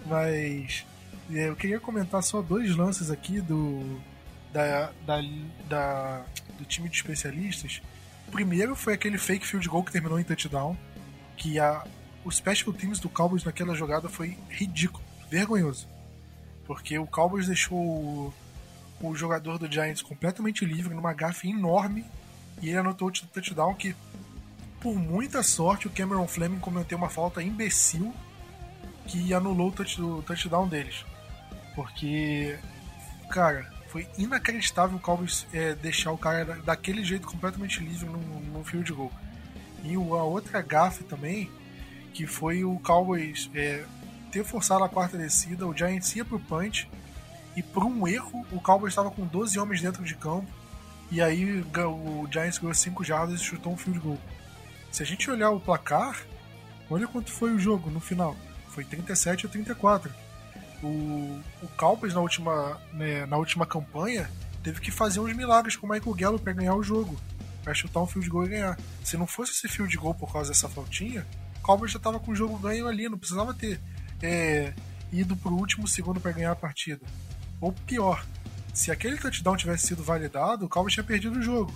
[0.06, 0.84] Mas
[1.30, 4.00] é, eu queria comentar só dois lances aqui do,
[4.52, 5.22] da, da,
[5.68, 6.24] da,
[6.58, 7.82] do time de especialistas.
[8.28, 10.76] O primeiro foi aquele fake field goal que terminou em touchdown.
[11.36, 11.84] Que a,
[12.24, 15.88] o special teams do Cowboys naquela jogada foi ridículo, vergonhoso.
[16.66, 18.32] Porque o Cowboys deixou
[19.00, 22.04] o jogador do Giants completamente livre numa gafe enorme
[22.60, 23.96] e ele anotou o touchdown que,
[24.80, 28.14] por muita sorte, o Cameron Fleming cometeu uma falta imbecil
[29.06, 31.04] que anulou o touchdown deles.
[31.74, 32.58] Porque,
[33.30, 38.64] cara, foi inacreditável o Cowboys é, deixar o cara daquele jeito completamente livre no, no
[38.64, 39.12] field goal.
[39.82, 41.50] E a outra gafe também,
[42.12, 43.84] que foi o Cowboys é,
[44.30, 46.88] ter forçado a quarta descida, o Giants ia pro punch
[47.56, 50.46] e por um erro, o Cowboys estava com 12 homens dentro de campo.
[51.10, 54.18] E aí o Giants ganhou 5 jardas e chutou um field goal.
[54.92, 56.24] Se a gente olhar o placar,
[56.88, 58.36] olha quanto foi o jogo no final.
[58.68, 60.12] Foi 37 a 34.
[60.82, 64.30] O, o Cowboys na última, né, na última campanha
[64.62, 67.18] teve que fazer uns milagres com o Michael Gallup para ganhar o jogo.
[67.64, 68.78] Para chutar um field goal e ganhar.
[69.04, 71.26] Se não fosse esse field goal por causa dessa faltinha,
[71.58, 73.80] o Cowboys já estava com o jogo ganho ali, não precisava ter
[74.22, 74.72] é,
[75.12, 77.04] ido pro último segundo para ganhar a partida.
[77.60, 78.24] Ou pior,
[78.72, 81.74] se aquele touchdown tivesse sido validado, o Cowboys tinha perdido o jogo.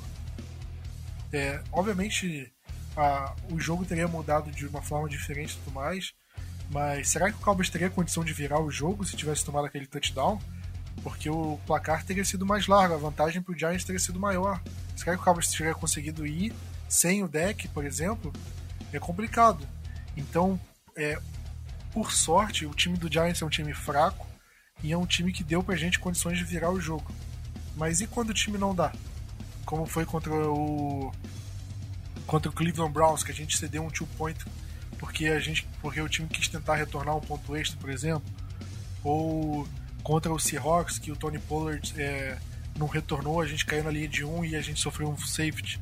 [1.33, 2.53] É, obviamente,
[2.97, 6.15] a, o jogo teria mudado de uma forma diferente e tudo mais,
[6.71, 9.87] mas será que o Cowboys teria condição de virar o jogo se tivesse tomado aquele
[9.87, 10.41] touchdown?
[11.03, 14.63] Porque o placar teria sido mais largo, a vantagem para o Giants teria sido maior.
[14.97, 16.53] Será que o Cowboys teria conseguido ir
[16.89, 18.33] sem o deck, por exemplo?
[18.93, 19.67] É complicado.
[20.17, 20.59] Então,
[20.97, 21.19] é,
[21.95, 24.27] por sorte, o time do Giants é um time fraco,
[24.83, 27.11] e é um time que deu pra gente condições de virar o jogo.
[27.77, 28.93] Mas e quando o time não dá?
[29.65, 31.13] Como foi contra o
[32.27, 34.39] contra o Cleveland Browns, que a gente cedeu um two point
[34.99, 38.25] porque a gente porque o time quis tentar retornar um ponto extra, por exemplo,
[39.03, 39.67] ou
[40.03, 42.39] contra o Seahawks, que o Tony Pollard é,
[42.77, 45.81] não retornou, a gente caiu na linha de um e a gente sofreu um safety.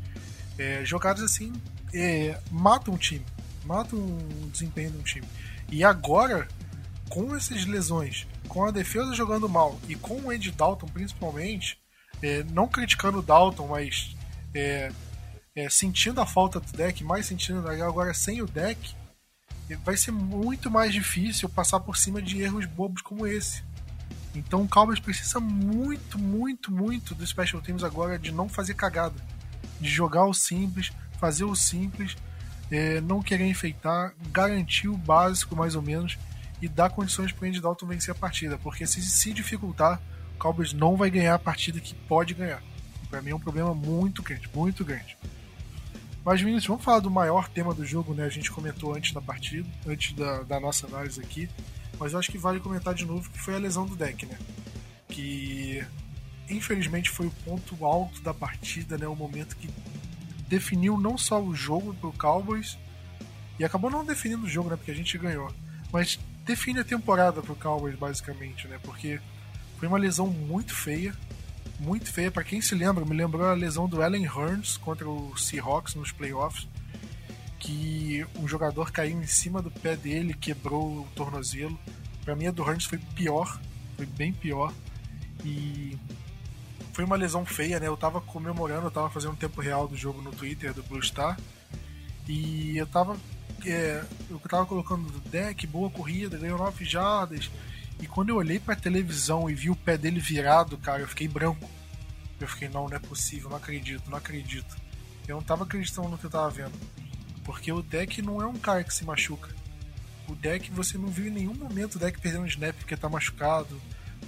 [0.58, 1.52] É, jogadas assim
[1.94, 3.24] é, matam o time,
[3.64, 5.26] matam o desempenho do time.
[5.70, 6.48] E agora,
[7.08, 11.78] com essas lesões, com a defesa jogando mal e com o Andy Dalton principalmente,
[12.22, 14.14] é, não criticando o Dalton, mas
[14.54, 14.92] é,
[15.54, 18.94] é, sentindo a falta do deck, mais sentindo agora sem o deck,
[19.68, 23.62] é, vai ser muito mais difícil passar por cima de erros bobos como esse.
[24.34, 29.14] Então o Cowboys precisa muito, muito, muito do Special Teams agora de não fazer cagada.
[29.80, 32.16] De jogar o simples, fazer o simples,
[32.72, 36.18] é, não querer enfeitar, garantir o básico mais ou menos
[36.60, 38.58] e dar condições para o Andy Dalton vencer a partida.
[38.58, 40.00] Porque se se dificultar,
[40.34, 42.62] o Cowboys não vai ganhar a partida que pode ganhar.
[43.08, 45.16] Para mim é um problema muito grande, muito grande.
[46.24, 48.24] Mas, Vinícius, vamos falar do maior tema do jogo, né?
[48.24, 51.48] A gente comentou antes da partida, antes da, da nossa análise aqui
[52.02, 54.36] mas eu acho que vale comentar de novo que foi a lesão do deck, né?
[55.08, 55.84] Que
[56.50, 59.06] infelizmente foi o ponto alto da partida, né?
[59.06, 59.70] O momento que
[60.52, 62.76] definiu não só o jogo pro Cowboys
[63.58, 64.76] e acabou não definindo o jogo, né?
[64.76, 65.50] Porque a gente ganhou,
[65.90, 68.78] mas define a temporada pro Cowboys basicamente, né?
[68.82, 69.18] Porque
[69.78, 71.16] foi uma lesão muito feia,
[71.80, 72.30] muito feia.
[72.30, 76.12] Para quem se lembra, me lembrou a lesão do Allen Hurns contra o Seahawks nos
[76.12, 76.68] playoffs
[77.58, 81.78] que um jogador caiu em cima do pé dele, quebrou o tornozelo.
[82.26, 83.58] Para mim a do Hurns foi pior,
[83.96, 84.70] foi bem pior.
[85.44, 85.96] E
[86.92, 87.86] foi uma lesão feia, né?
[87.88, 91.02] Eu tava comemorando, eu tava fazendo um tempo real do jogo no Twitter do Blue
[91.02, 91.38] Star.
[92.28, 93.16] E eu tava
[93.64, 97.50] é, eu tava colocando do deck, boa corrida, ganhou 9 jardas.
[98.00, 101.28] E quando eu olhei pra televisão e vi o pé dele virado, cara, eu fiquei
[101.28, 101.68] branco.
[102.40, 104.76] Eu fiquei, não, não é possível, não acredito, não acredito.
[105.28, 106.72] Eu não tava acreditando no que eu tava vendo.
[107.44, 109.48] Porque o deck não é um cara que se machuca.
[110.28, 113.80] O deck você não viu em nenhum momento o deck perdendo snap porque tá machucado,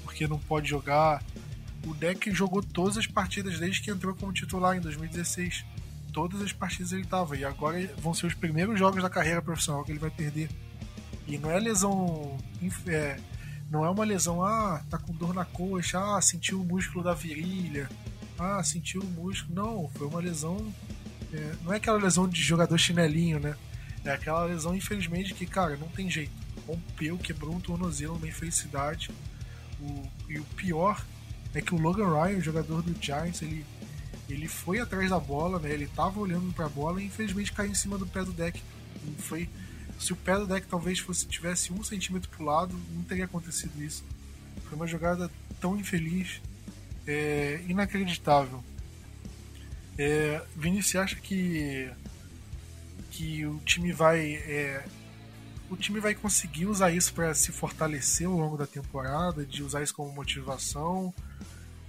[0.04, 1.22] porque não pode jogar.
[1.86, 5.64] O deck jogou todas as partidas desde que entrou como titular em 2016.
[6.12, 7.36] Todas as partidas ele tava.
[7.36, 10.48] E agora vão ser os primeiros jogos da carreira profissional que ele vai perder.
[11.26, 12.38] E não é lesão.
[12.86, 13.18] É,
[13.70, 17.14] não é uma lesão, ah, tá com dor na coxa, ah, sentiu o músculo da
[17.14, 17.88] virilha,
[18.38, 19.54] ah, sentiu o músculo.
[19.54, 20.72] Não, foi uma lesão
[21.34, 23.56] é, não é aquela lesão de jogador chinelinho, né?
[24.04, 26.32] É aquela lesão, infelizmente, que, cara, não tem jeito.
[26.66, 29.10] Rompeu, quebrou um tornozelo, uma infelicidade.
[29.80, 31.04] O, e o pior
[31.54, 33.64] é que o Logan Ryan, o jogador do Giants, ele,
[34.28, 35.70] ele foi atrás da bola, né?
[35.72, 38.60] Ele tava olhando para a bola e infelizmente caiu em cima do pé do deck.
[39.18, 39.48] Foi,
[39.98, 43.82] se o pé do deck talvez fosse tivesse um centímetro pro lado, não teria acontecido
[43.82, 44.04] isso.
[44.64, 46.40] Foi uma jogada tão infeliz,
[47.06, 48.62] é, inacreditável.
[49.96, 51.90] É, Vinícius, acha que
[53.12, 54.84] que o time vai é,
[55.70, 59.82] o time vai conseguir usar isso para se fortalecer ao longo da temporada, de usar
[59.82, 61.14] isso como motivação?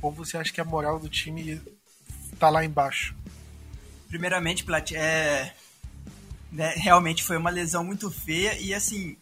[0.01, 1.61] Ou você acha que a moral do time
[2.39, 3.15] tá lá embaixo?
[4.07, 5.53] Primeiramente, Plat, é,
[6.51, 9.17] né, realmente foi uma lesão muito feia e assim,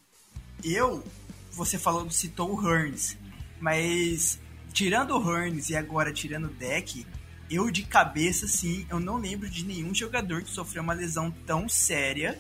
[0.64, 1.04] eu,
[1.52, 3.18] você falou, citou o Hearns,
[3.60, 4.40] mas
[4.72, 7.06] tirando o Hearns e agora tirando o Deck,
[7.50, 11.70] eu de cabeça, sim, eu não lembro de nenhum jogador que sofreu uma lesão tão
[11.70, 12.40] séria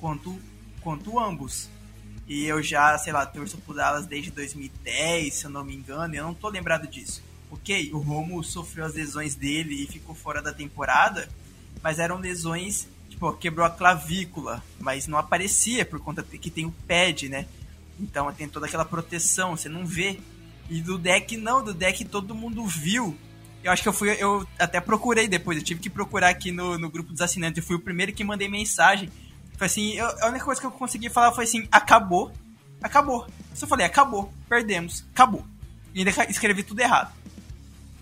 [0.00, 0.38] quanto,
[0.80, 1.68] quanto ambos.
[2.26, 6.14] E eu já, sei lá, torço por Dallas desde 2010, se eu não me engano,
[6.14, 7.22] e eu não tô lembrado disso.
[7.50, 11.28] Ok, o Romo sofreu as lesões dele e ficou fora da temporada,
[11.82, 16.74] mas eram lesões, tipo, quebrou a clavícula, mas não aparecia por conta que tem o
[16.86, 17.46] pad, né?
[17.98, 20.18] Então tem toda aquela proteção, você não vê.
[20.68, 23.16] E do deck não, do deck todo mundo viu
[23.62, 26.78] eu acho que eu fui, eu até procurei depois, eu tive que procurar aqui no,
[26.78, 29.10] no grupo dos assinantes, eu fui o primeiro que mandei mensagem.
[29.56, 32.32] Foi assim, eu, a única coisa que eu consegui falar foi assim, acabou,
[32.82, 33.26] acabou.
[33.54, 35.44] Só falei, acabou, perdemos, acabou.
[35.92, 37.12] E ainda escrevi tudo errado.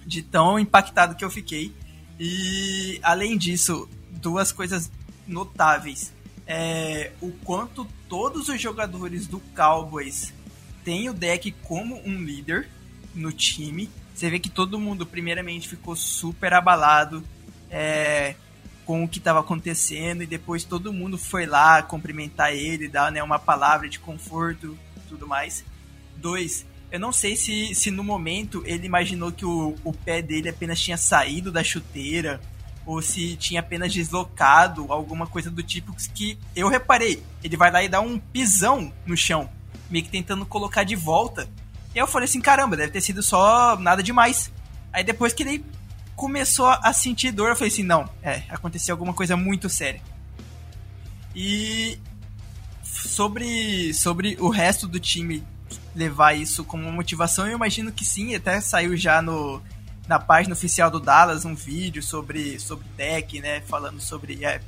[0.07, 1.75] De tão impactado que eu fiquei.
[2.19, 4.91] E além disso, duas coisas
[5.27, 6.13] notáveis.
[6.47, 10.33] É, o quanto todos os jogadores do Cowboys
[10.85, 12.69] têm o deck como um líder
[13.13, 17.23] no time você vê que todo mundo, primeiramente, ficou super abalado
[17.71, 18.35] é,
[18.87, 23.23] com o que estava acontecendo e depois todo mundo foi lá cumprimentar ele, dar né,
[23.23, 25.63] uma palavra de conforto tudo mais.
[26.17, 30.49] Dois, eu não sei se, se no momento ele imaginou que o, o pé dele
[30.49, 32.41] apenas tinha saído da chuteira
[32.85, 37.23] ou se tinha apenas deslocado, alguma coisa do tipo que eu reparei.
[37.43, 39.51] Ele vai lá e dá um pisão no chão,
[39.91, 41.49] meio que tentando colocar de volta
[41.97, 44.53] e eu falei assim, caramba, deve ter sido só nada demais.
[44.93, 45.65] Aí depois que ele
[46.15, 50.03] começou a sentir dor, eu falei assim, não, é, aconteceu alguma coisa muito séria.
[51.35, 51.99] E
[52.83, 55.43] sobre, sobre o resto do time
[55.97, 59.63] levar isso como motivação, eu imagino que sim, até saiu já no,
[60.07, 63.63] na página oficial do Dallas um vídeo sobre, sobre deck, né?
[63.63, 64.45] Falando sobre.
[64.45, 64.61] É,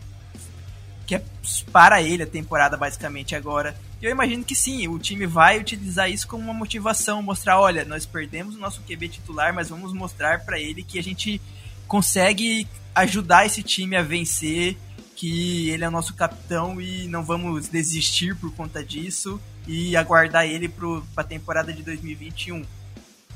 [1.07, 1.23] que é
[1.71, 3.77] para ele a temporada, basicamente, agora.
[4.01, 8.07] Eu imagino que sim, o time vai utilizar isso como uma motivação, mostrar, olha, nós
[8.07, 11.41] perdemos o nosso QB titular, mas vamos mostrar para ele que a gente
[11.87, 14.77] consegue ajudar esse time a vencer,
[15.17, 20.47] que ele é o nosso capitão e não vamos desistir por conta disso e aguardar
[20.47, 22.65] ele para a temporada de 2021.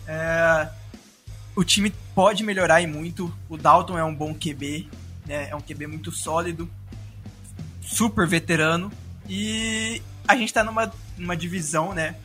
[0.08, 0.68] É,
[1.54, 3.32] o time pode melhorar e muito.
[3.50, 4.88] O Dalton é um bom QB,
[5.26, 5.50] né?
[5.50, 6.68] é um QB muito sólido,
[7.82, 8.90] super veterano.
[9.28, 12.16] E a gente está numa, numa divisão né,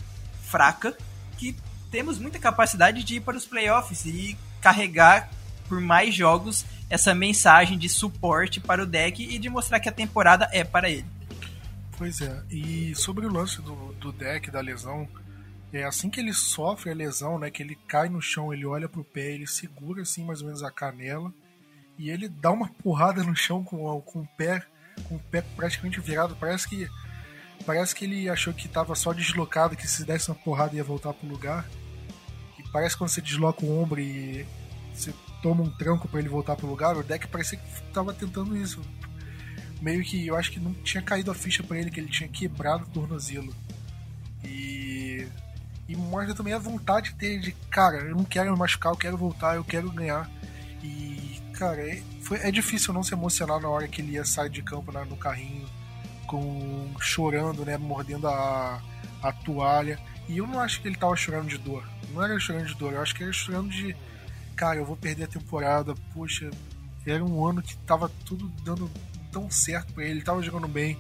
[0.44, 0.98] fraca
[1.38, 1.54] que
[1.92, 5.30] temos muita capacidade de ir para os playoffs e carregar
[5.68, 9.92] por mais jogos essa mensagem de suporte para o deck e de mostrar que a
[9.92, 11.17] temporada é para ele.
[11.98, 15.08] Pois é, e sobre o lance do, do deck, da lesão,
[15.74, 18.88] é assim que ele sofre a lesão, né, que ele cai no chão, ele olha
[18.88, 21.34] pro pé, ele segura assim mais ou menos a canela
[21.98, 24.64] e ele dá uma porrada no chão com, com o pé,
[25.06, 26.88] com o pé praticamente virado, parece que
[27.66, 31.12] parece que ele achou que estava só deslocado, que se desse uma porrada ia voltar
[31.14, 31.68] pro lugar.
[32.58, 34.46] E parece que quando você desloca o ombro e
[34.94, 38.56] você toma um tranco para ele voltar pro lugar, o deck parecia que tava tentando
[38.56, 38.80] isso.
[39.82, 42.28] Meio que eu acho que não tinha caído a ficha para ele, que ele tinha
[42.28, 43.54] quebrado o tornozelo.
[44.44, 45.28] E.
[45.88, 49.16] E mostra também a vontade dele de, cara, eu não quero me machucar, eu quero
[49.16, 50.30] voltar, eu quero ganhar.
[50.84, 54.50] E, cara, é, foi, é difícil não se emocionar na hora que ele ia sair
[54.50, 55.66] de campo na, no carrinho,
[56.26, 58.82] com chorando, né, mordendo a,
[59.24, 59.98] a toalha.
[60.28, 61.90] E eu não acho que ele tava chorando de dor.
[62.14, 63.96] Não era chorando de dor, eu acho que era chorando de
[64.58, 66.50] cara, eu vou perder a temporada, poxa,
[67.06, 68.90] era um ano que tava tudo dando
[69.38, 70.98] tão certo para ele, ele tava jogando bem,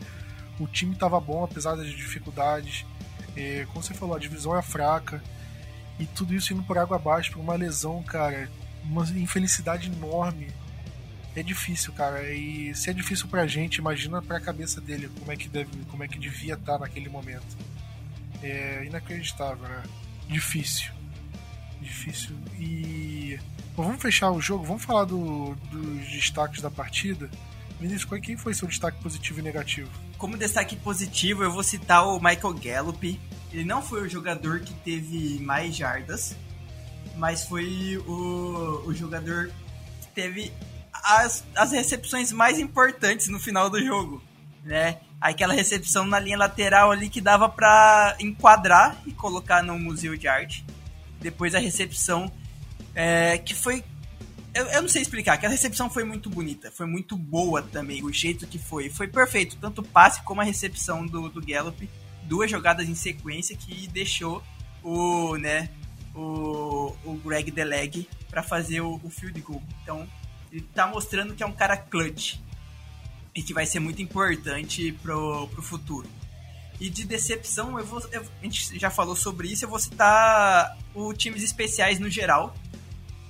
[0.59, 2.85] o time tava bom apesar das dificuldades,
[3.35, 5.21] é, como você falou, a divisão é fraca,
[5.99, 8.49] e tudo isso indo por água abaixo, por uma lesão, cara,
[8.83, 10.47] uma infelicidade enorme.
[11.35, 15.35] É difícil, cara, e se é difícil pra gente, imagina pra cabeça dele como é
[15.35, 17.57] que, deve, como é que devia estar tá naquele momento.
[18.41, 19.83] É inacreditável, né?
[20.27, 20.97] Difícil
[21.87, 22.35] difícil.
[22.59, 23.39] E.
[23.75, 27.29] Bom, vamos fechar o jogo, vamos falar do, dos destaques da partida.
[27.79, 29.89] Vinícius, quem foi seu destaque positivo e negativo?
[30.17, 33.19] Como destaque positivo, eu vou citar o Michael Gallup.
[33.51, 36.35] Ele não foi o jogador que teve mais jardas,
[37.15, 39.51] mas foi o, o jogador
[40.01, 40.51] que teve
[40.91, 44.21] as, as recepções mais importantes no final do jogo,
[44.63, 44.97] né?
[45.21, 50.27] Aquela recepção na linha lateral ali que dava para enquadrar e colocar no museu de
[50.27, 50.65] arte
[51.19, 52.31] depois a recepção,
[52.93, 53.83] é, que foi.
[54.53, 58.03] Eu, eu, não sei explicar, que a recepção foi muito bonita, foi muito boa também,
[58.03, 58.89] o jeito que foi.
[58.89, 61.87] Foi perfeito, tanto o passe como a recepção do, do Gallup,
[62.23, 64.43] duas jogadas em sequência que deixou
[64.83, 65.69] o, né,
[66.15, 69.61] o, o Greg Deleg para fazer o, o field goal.
[69.83, 70.07] Então,
[70.51, 72.39] ele tá mostrando que é um cara clutch
[73.35, 76.09] e que vai ser muito importante pro, pro futuro.
[76.79, 80.77] E de decepção, eu vou, eu, a gente já falou sobre isso, eu vou citar
[80.93, 82.55] os times especiais no geral.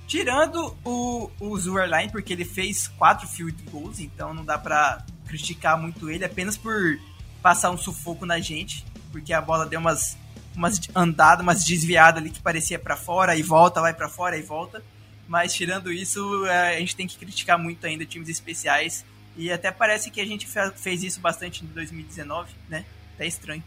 [0.08, 5.78] Tirando o, o Zurline, porque ele fez quatro field goals, então não dá pra criticar
[5.80, 6.98] muito ele, apenas por
[7.40, 10.18] passar um sufoco na gente, porque a bola deu umas,
[10.56, 14.42] umas andadas, umas desviadas ali que parecia para fora, e volta, vai para fora e
[14.42, 14.82] volta.
[15.28, 19.04] Mas tirando isso, é, a gente tem que criticar muito ainda times especiais.
[19.36, 22.84] E até parece que a gente fez isso bastante em 2019, né?
[23.18, 23.64] até estranho.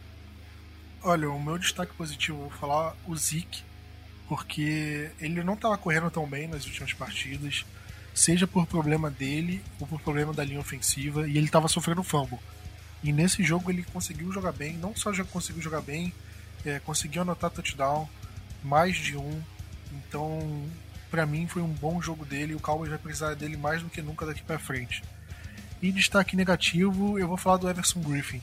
[1.03, 3.63] Olha, o meu destaque positivo, vou falar o Zeke,
[4.31, 7.65] porque ele não estava correndo tão bem nas últimas partidas,
[8.13, 12.39] seja por problema dele ou por problema da linha ofensiva, e ele estava sofrendo fumble.
[13.03, 16.13] E nesse jogo ele conseguiu jogar bem, não só já conseguiu jogar bem,
[16.65, 18.07] é, conseguiu anotar touchdown,
[18.63, 19.41] mais de um.
[19.91, 20.65] Então,
[21.09, 24.01] para mim foi um bom jogo dele o Cowboys vai precisar dele mais do que
[24.01, 25.03] nunca daqui para frente.
[25.81, 28.41] E destaque negativo, eu vou falar do Everson Griffin.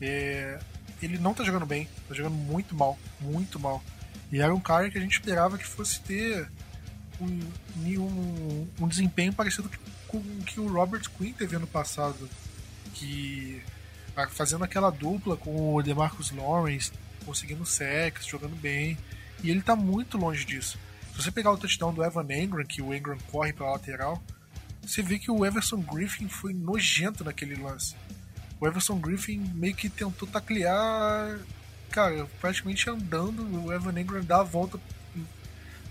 [0.00, 0.60] É,
[1.02, 3.82] ele não tá jogando bem, tá jogando muito mal, muito mal.
[4.32, 6.48] E era um cara que a gente esperava que fosse ter
[7.20, 7.40] um,
[7.98, 9.70] um, um desempenho parecido
[10.08, 12.28] com o que o Robert Quinn teve ano passado,
[12.94, 13.62] que
[14.30, 16.92] fazendo aquela dupla com o DeMarcus Lawrence,
[17.24, 18.96] conseguindo sex, jogando bem,
[19.42, 20.78] e ele tá muito longe disso.
[21.12, 24.22] Se você pegar o touchdown do Evan Engram, que o Engram corre para lateral,
[24.82, 27.94] você vê que o Everson Griffin foi nojento naquele lance
[28.60, 31.38] o Everson Griffin meio que tentou taclear,
[31.96, 34.78] cara, praticamente andando, o Evan Engram dá a volta,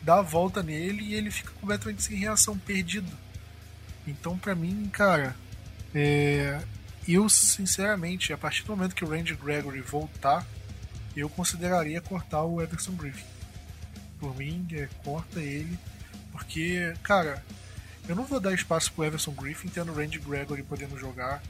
[0.03, 3.11] dá a volta nele e ele fica completamente sem reação, perdido.
[4.05, 5.35] Então, para mim, cara,
[5.95, 6.61] é,
[7.07, 10.45] eu sinceramente, a partir do momento que o Randy Gregory voltar,
[11.17, 13.25] eu consideraria cortar o Everson Griffin.
[14.19, 15.75] Por mim, é, corta ele,
[16.31, 17.43] Porque, cara,
[18.07, 21.41] eu não vou dar espaço pro Everson Griffin tendo o Randy Gregory podendo jogar.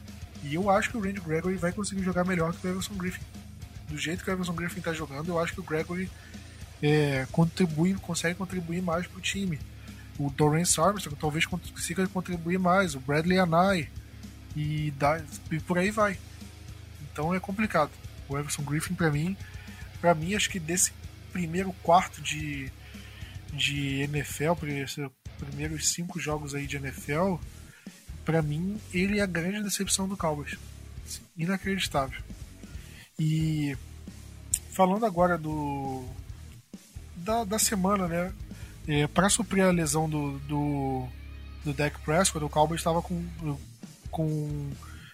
[0.41, 3.21] E eu acho que o Randy Gregory vai conseguir jogar melhor que o Everson Griffin.
[3.87, 6.09] Do jeito que o Everson Griffin tá jogando, eu acho que o Gregory
[6.81, 9.59] é, contribui, consegue contribuir mais pro time.
[10.17, 13.89] O Dorrance Armstrong talvez consiga contribuir mais, o Bradley Anai
[14.55, 15.21] e, dá,
[15.51, 16.17] e por aí vai.
[17.11, 17.91] Então é complicado.
[18.27, 19.37] O Everson Griffin para mim,
[20.01, 20.91] para mim acho que desse
[21.31, 22.71] primeiro quarto de
[23.55, 24.53] de NFL,
[25.37, 27.35] primeiros cinco jogos aí de NFL,
[28.25, 30.57] para mim ele é a grande decepção do Cowboys.
[31.37, 32.21] Inacreditável.
[33.19, 33.77] E
[34.71, 36.03] falando agora do
[37.15, 38.33] da, da semana, né?
[38.87, 41.07] É, para suprir a lesão do, do,
[41.63, 43.25] do Dak Prescott, o Cowboys estava com,
[44.11, 44.69] com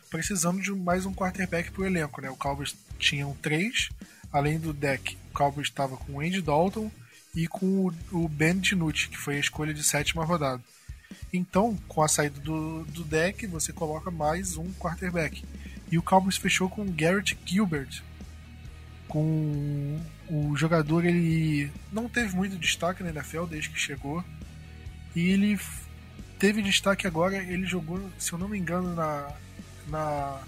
[0.09, 2.29] precisando de mais um quarterback para o elenco, né?
[2.29, 3.89] O Cowboys tinham três,
[4.31, 6.91] além do Dak, o Cowboys estava com o Andy Dalton
[7.33, 10.61] e com o Ben DiNucci, que foi a escolha de sétima rodada.
[11.31, 15.43] Então, com a saída do, do deck, você coloca mais um quarterback.
[15.91, 18.01] E o Cowboys fechou com o Garrett Gilbert,
[19.07, 24.23] com o jogador ele não teve muito destaque na NFL desde que chegou.
[25.13, 25.59] E ele
[26.39, 29.29] teve destaque agora ele jogou se eu não me engano na
[29.87, 30.41] na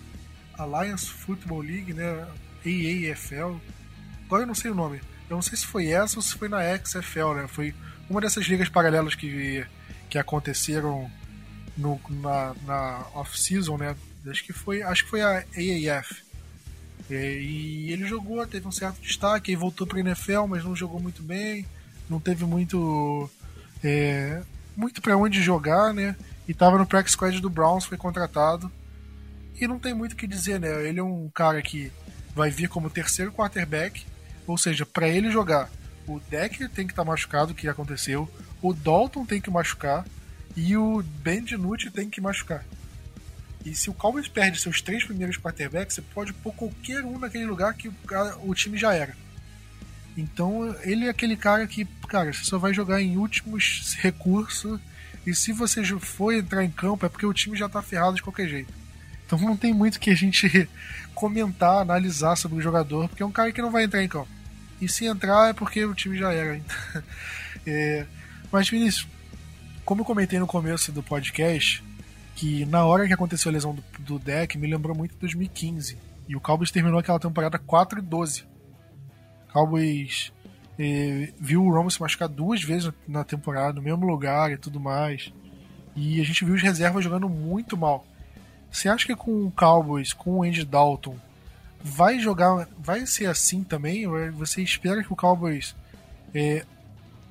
[0.58, 2.26] Alliance Football League né
[2.66, 3.58] AAFL
[4.26, 5.02] agora eu não sei o nome.
[5.30, 7.48] Eu não sei se foi essa ou se foi na XFL né.
[7.48, 7.76] Foi
[8.10, 9.66] uma dessas ligas paralelas que
[10.10, 11.12] que aconteceram
[11.76, 13.96] no, na, na off-season né
[14.28, 16.24] acho que foi acho que foi a AAF
[17.10, 21.00] é, e ele jogou, teve um certo destaque, aí voltou para NFL, mas não jogou
[21.00, 21.66] muito bem,
[22.10, 23.30] não teve muito
[23.84, 24.42] é,
[24.76, 26.16] muito para onde jogar, né?
[26.48, 28.72] E estava no practice squad do Browns, foi contratado.
[29.60, 30.88] E não tem muito o que dizer, né?
[30.88, 31.92] Ele é um cara que
[32.36, 34.06] vai vir como terceiro quarterback,
[34.48, 35.70] ou seja, para ele jogar,
[36.08, 38.28] o Decker tem que estar tá machucado, que aconteceu,
[38.62, 40.06] o Dalton tem que machucar
[40.56, 42.66] e o Ben DiNucci tem que machucar.
[43.66, 47.46] E se o Cowboys perde seus três primeiros quarterbacks, você pode pôr qualquer um naquele
[47.46, 47.90] lugar que
[48.44, 49.16] o time já era.
[50.18, 54.80] Então ele é aquele cara que, cara, você só vai jogar em últimos recursos.
[55.26, 58.24] E se você for entrar em campo é porque o time já tá ferrado de
[58.24, 58.74] qualquer jeito.
[59.26, 60.70] Então não tem muito que a gente
[61.16, 64.28] comentar, analisar sobre o jogador, porque é um cara que não vai entrar em campo.
[64.82, 66.60] E se entrar é porque o time já era.
[67.66, 68.06] é...
[68.52, 69.08] Mas Vinícius,
[69.86, 71.84] como eu comentei no começo do podcast,
[72.36, 75.98] que na hora que aconteceu a lesão do, do deck me lembrou muito de 2015.
[76.28, 78.46] E o Cowboys terminou aquela temporada 4 e 12.
[79.52, 80.32] Cowboys
[80.80, 84.80] eh, viu o Romo se machucar duas vezes na temporada, no mesmo lugar e tudo
[84.80, 85.32] mais.
[85.96, 88.06] E a gente viu os reservas jogando muito mal.
[88.72, 91.16] Você acha que com o Cowboys, com o Andy Dalton,
[91.84, 94.08] vai jogar, vai ser assim também?
[94.32, 95.76] Você espera que o Cowboys
[96.34, 96.66] eh,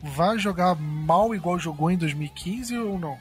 [0.01, 3.19] vá jogar mal igual jogou em 2015 ou não?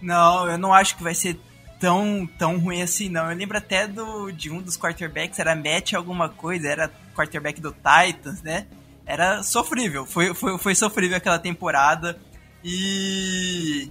[0.00, 1.38] Não, eu não acho que vai ser
[1.78, 3.30] tão, tão ruim assim, não.
[3.30, 7.72] Eu lembro até do, de um dos quarterbacks, era Matt alguma coisa, era quarterback do
[7.72, 8.66] Titans, né?
[9.04, 12.18] Era sofrível, foi, foi, foi sofrível aquela temporada.
[12.64, 13.90] E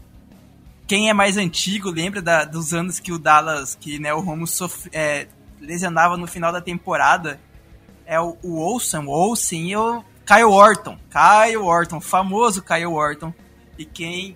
[0.86, 4.45] quem é mais antigo lembra da, dos anos que o Dallas, que né, o Romo
[4.45, 5.28] sofre, é,
[5.60, 7.39] lesionava no final da temporada.
[8.06, 10.97] É o, o Olsen, o Olsen e o Kyle Orton.
[11.10, 13.34] Kyle Orton, famoso Kyle Orton.
[13.78, 14.36] E quem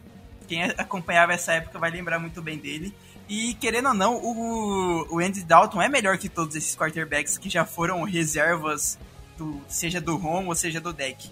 [0.49, 2.93] quem acompanhava essa época vai lembrar muito bem dele.
[3.29, 7.47] E querendo ou não, o, o Andy Dalton é melhor que todos esses quarterbacks que
[7.47, 8.97] já foram reservas,
[9.37, 11.29] do, seja do home ou seja do deck.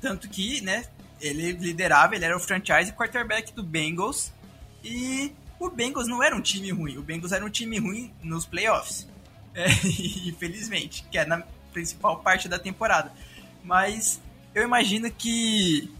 [0.00, 0.86] Tanto que, né,
[1.20, 4.32] ele liderava, ele era o franchise quarterback do Bengals.
[4.82, 8.46] E o Bengals não era um time ruim, o Bengals era um time ruim nos
[8.46, 9.06] playoffs.
[9.52, 9.66] É,
[10.28, 11.42] infelizmente, que é na
[11.72, 13.12] principal parte da temporada.
[13.64, 14.20] Mas
[14.54, 15.90] eu imagino que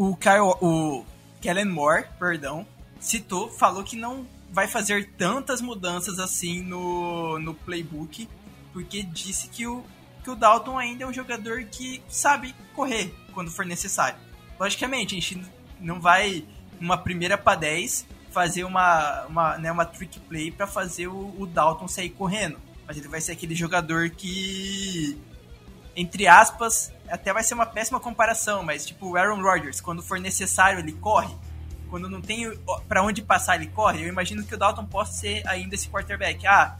[0.00, 1.04] o Kyle, o
[1.42, 2.66] Kellen Moore, perdão,
[2.98, 8.26] citou, falou que não vai fazer tantas mudanças assim no, no playbook,
[8.72, 9.84] porque disse que o,
[10.24, 14.18] que o Dalton ainda é um jogador que sabe correr quando for necessário.
[14.58, 15.42] Logicamente, a gente
[15.78, 16.46] não vai,
[16.80, 21.46] numa primeira para 10, fazer uma, uma, né, uma trick play para fazer o, o
[21.46, 22.58] Dalton sair correndo.
[22.86, 25.20] Mas ele vai ser aquele jogador que,
[25.96, 30.18] entre aspas, até vai ser uma péssima comparação, mas tipo o Aaron Rodgers, quando for
[30.18, 31.34] necessário ele corre,
[31.88, 32.56] quando não tem
[32.88, 34.04] para onde passar ele corre.
[34.04, 36.46] Eu imagino que o Dalton possa ser ainda esse quarterback.
[36.46, 36.78] Ah,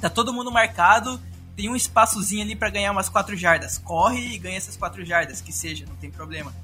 [0.00, 1.20] tá todo mundo marcado,
[1.56, 3.76] tem um espaçozinho ali para ganhar umas quatro jardas.
[3.76, 6.54] Corre e ganha essas quatro jardas, que seja, não tem problema.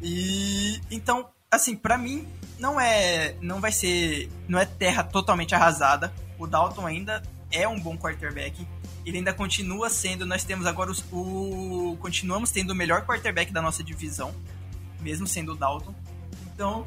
[0.00, 2.26] E então, assim, para mim
[2.58, 6.12] não é não vai ser não é terra totalmente arrasada.
[6.38, 7.22] O Dalton ainda
[7.52, 8.66] é um bom quarterback
[9.04, 10.24] ele ainda continua sendo.
[10.24, 11.96] Nós temos agora os, o.
[12.00, 14.34] Continuamos tendo o melhor quarterback da nossa divisão.
[15.00, 15.94] mesmo sendo o Dalton.
[16.54, 16.84] Então,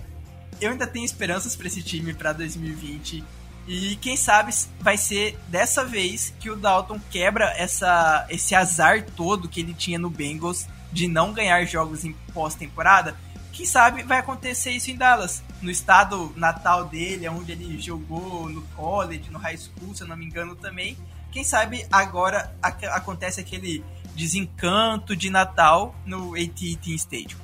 [0.62, 3.24] eu ainda tenho esperanças para esse time para 2020.
[3.68, 9.50] E quem sabe vai ser dessa vez que o Dalton quebra essa, esse azar todo
[9.50, 13.18] que ele tinha no Bengals de não ganhar jogos em pós-temporada.
[13.56, 18.62] Quem sabe vai acontecer isso em Dallas, no estado natal dele, onde ele jogou no
[18.76, 20.98] college, no high school, se eu não me engano também.
[21.32, 23.82] Quem sabe agora acontece aquele
[24.14, 27.40] desencanto de Natal no AT&T Stadium.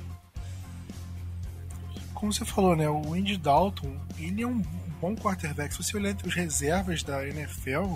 [2.12, 4.60] Como você falou, né, o Andy Dalton, ele é um
[5.00, 5.72] bom quarterback.
[5.72, 7.94] Se você olhar entre os reservas da NFL,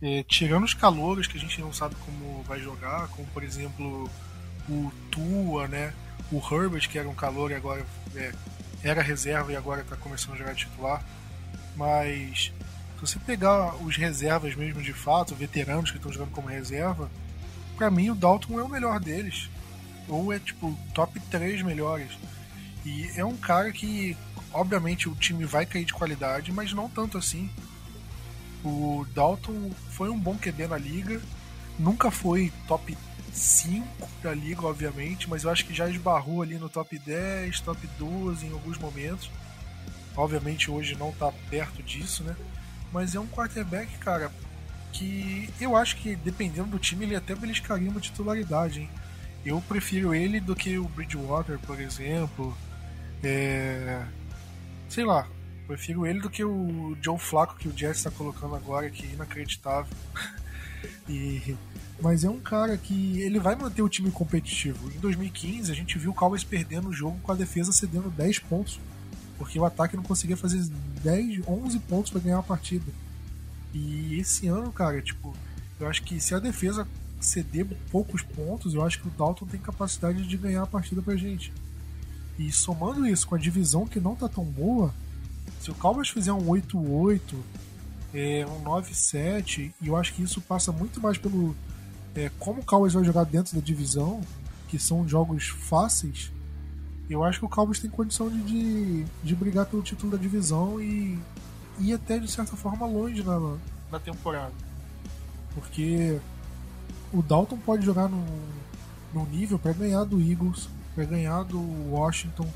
[0.00, 4.10] é, tirando os calouros que a gente não sabe como vai jogar, como por exemplo
[4.70, 5.92] o Tua, né,
[6.30, 8.32] o Herbert, que era um calor e agora é,
[8.82, 11.04] era reserva e agora está começando a jogar titular.
[11.76, 12.52] Mas
[12.96, 17.10] se você pegar os reservas mesmo de fato, veteranos que estão jogando como reserva,
[17.76, 19.48] para mim o Dalton é o melhor deles.
[20.08, 22.10] Ou é tipo top 3 melhores.
[22.84, 24.16] E é um cara que,
[24.52, 27.48] obviamente, o time vai cair de qualidade, mas não tanto assim.
[28.64, 31.20] O Dalton foi um bom QB na liga,
[31.78, 32.96] nunca foi top
[33.32, 37.86] 5 da liga, obviamente, mas eu acho que já esbarrou ali no top 10, top
[37.98, 39.30] 12 em alguns momentos.
[40.14, 42.36] Obviamente hoje não tá perto disso, né?
[42.92, 44.30] Mas é um quarterback, cara,
[44.92, 48.90] que eu acho que dependendo do time ele até beliscaria uma titularidade, hein?
[49.44, 52.56] Eu prefiro ele do que o Bridgewater, por exemplo.
[53.24, 54.04] É...
[54.88, 55.26] Sei lá,
[55.66, 59.10] prefiro ele do que o Joe Flacco que o Jets está colocando agora, que é
[59.10, 59.92] inacreditável.
[61.08, 61.56] e...
[62.02, 64.90] Mas é um cara que ele vai manter o time competitivo.
[64.90, 68.40] Em 2015, a gente viu o Cowboys perdendo o jogo com a defesa cedendo 10
[68.40, 68.80] pontos.
[69.38, 70.60] Porque o ataque não conseguia fazer
[71.02, 72.92] 10, 11 pontos para ganhar a partida.
[73.72, 75.32] E esse ano, cara, tipo,
[75.78, 76.86] eu acho que se a defesa
[77.20, 81.14] ceder poucos pontos, eu acho que o Dalton tem capacidade de ganhar a partida pra
[81.14, 81.52] gente.
[82.36, 84.92] E somando isso com a divisão que não tá tão boa,
[85.60, 87.20] se o Cowboys fizer um 8-8,
[88.12, 91.54] é, um 9-7, e eu acho que isso passa muito mais pelo
[92.14, 94.20] é, como o Cowboys vai jogar dentro da divisão,
[94.68, 96.30] que são jogos fáceis,
[97.08, 100.80] eu acho que o Cowboys tem condição de, de, de brigar pelo título da divisão
[100.80, 101.18] e
[101.78, 103.56] ir até de certa forma longe na,
[103.90, 104.52] na temporada.
[105.54, 106.18] Porque
[107.12, 108.24] o Dalton pode jogar num,
[109.12, 111.60] num nível para ganhar do Eagles, para ganhar do
[111.90, 112.48] Washington,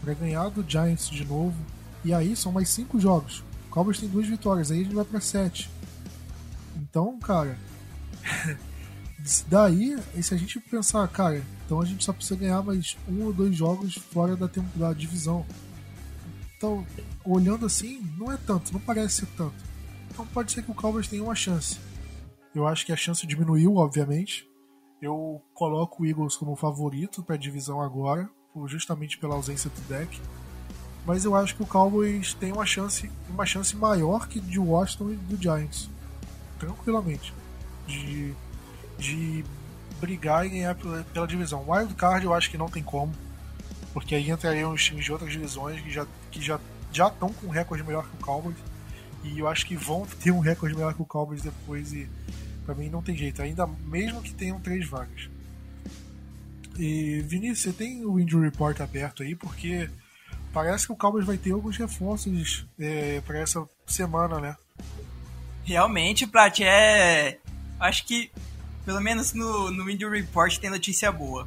[0.00, 1.56] para ganhar do Giants de novo.
[2.04, 3.40] E aí são mais cinco jogos.
[3.66, 5.70] O Cowboys tem duas vitórias, aí gente vai para sete.
[6.76, 7.58] Então, cara,
[9.48, 13.32] daí, se a gente pensar, cara, então a gente só precisa ganhar mais um ou
[13.32, 15.44] dois jogos fora da, da divisão.
[16.56, 16.84] Então,
[17.24, 19.54] olhando assim, não é tanto, não parece ser tanto.
[20.10, 21.78] Então pode ser que o Cowboys tenha uma chance.
[22.54, 24.48] Eu acho que a chance diminuiu, obviamente.
[25.00, 28.28] Eu coloco o Eagles como favorito para a divisão agora,
[28.66, 30.20] justamente pela ausência do deck.
[31.06, 35.12] Mas eu acho que o Cowboys tem uma chance, uma chance maior que de Washington
[35.12, 35.88] e do Giants.
[36.58, 37.32] Tranquilamente.
[37.86, 38.34] De,
[38.98, 39.44] de
[40.00, 41.64] brigar e ganhar pela, pela divisão.
[41.68, 43.12] Wild Card eu acho que não tem como.
[43.92, 46.60] Porque aí entrariam os times de outras divisões que já que já
[46.92, 48.56] já estão com um recorde melhor que o Cowboys.
[49.24, 51.92] E eu acho que vão ter um recorde melhor que o Cowboys depois.
[51.92, 52.08] E
[52.64, 55.28] para mim não tem jeito, ainda mesmo que tenham três vagas.
[56.78, 59.90] E Vinícius, você tem o injury report aberto aí, porque
[60.52, 64.56] parece que o Cowboys vai ter alguns reforços é, para essa semana, né?
[65.64, 67.38] Realmente, Plat, é.
[67.80, 68.30] Acho que,
[68.88, 71.46] pelo menos no, no injury report, tem notícia boa.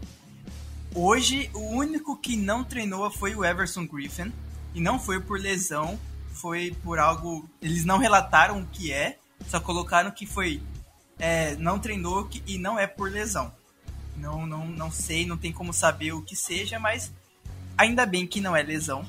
[0.93, 4.31] Hoje, o único que não treinou foi o Everson Griffin.
[4.75, 5.99] E não foi por lesão,
[6.33, 7.49] foi por algo.
[7.59, 9.17] Eles não relataram o que é,
[9.47, 10.61] só colocaram que foi.
[11.17, 13.51] É, não treinou e não é por lesão.
[14.15, 17.11] Não, não, não sei, não tem como saber o que seja, mas
[17.75, 19.03] ainda bem que não é lesão.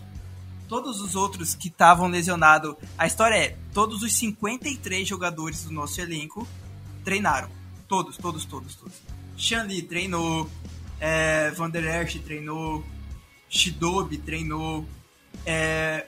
[0.67, 6.01] Todos os outros que estavam lesionados, a história é: todos os 53 jogadores do nosso
[6.01, 6.49] elenco
[7.05, 7.61] treinaram.
[7.93, 9.03] Todos, todos, todos, todos.
[9.37, 10.51] Shanli treinou,
[10.99, 12.83] é, Van der treinou,
[13.51, 14.89] Shidobi treinou,
[15.45, 16.07] é,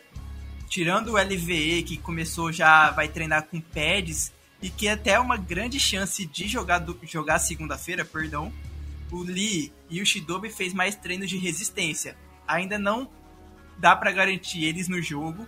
[0.67, 4.33] tirando o LVE, que começou já, vai treinar com pads,
[4.63, 8.51] e que é até uma grande chance de jogar, jogar segunda-feira, perdão,
[9.13, 12.17] o Lee e o Shidobi fez mais treinos de resistência.
[12.49, 13.07] Ainda não
[13.77, 15.47] dá para garantir eles no jogo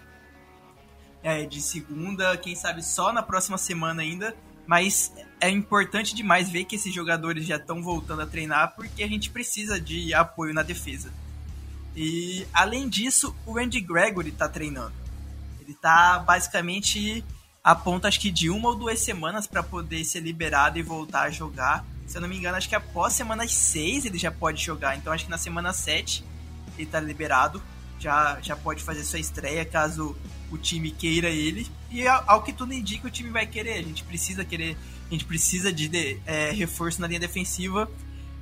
[1.22, 6.64] é, de segunda, quem sabe só na próxima semana ainda, mas é importante demais ver
[6.64, 10.62] que esses jogadores já estão voltando a treinar porque a gente precisa de apoio na
[10.62, 11.12] defesa.
[11.94, 14.92] E além disso, o Andy Gregory tá treinando.
[15.60, 17.24] Ele tá basicamente
[17.64, 21.22] a ponto acho que de uma ou duas semanas para poder ser liberado e voltar
[21.22, 21.84] a jogar.
[22.06, 24.96] Se eu não me engano, acho que após semana 6 ele já pode jogar.
[24.96, 26.24] Então acho que na semana 7
[26.78, 27.62] ele tá liberado.
[27.98, 30.16] Já, já pode fazer sua estreia caso
[30.50, 31.66] o time queira ele.
[31.90, 33.78] E ao que tudo indica, o time vai querer.
[33.78, 34.76] A gente precisa querer.
[35.08, 37.90] A gente precisa de, de é, reforço na linha defensiva.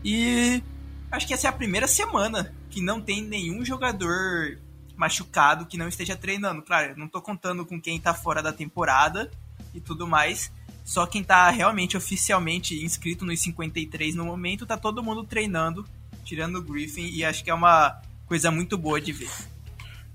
[0.05, 0.63] E
[1.11, 4.59] acho que essa é a primeira semana que não tem nenhum jogador
[4.97, 6.63] machucado que não esteja treinando.
[6.63, 9.31] Claro, não tô contando com quem tá fora da temporada
[9.75, 10.53] e tudo mais.
[10.85, 15.87] Só quem tá realmente oficialmente inscrito nos 53 no momento, tá todo mundo treinando,
[16.25, 19.31] tirando o Griffin, e acho que é uma coisa muito boa de ver.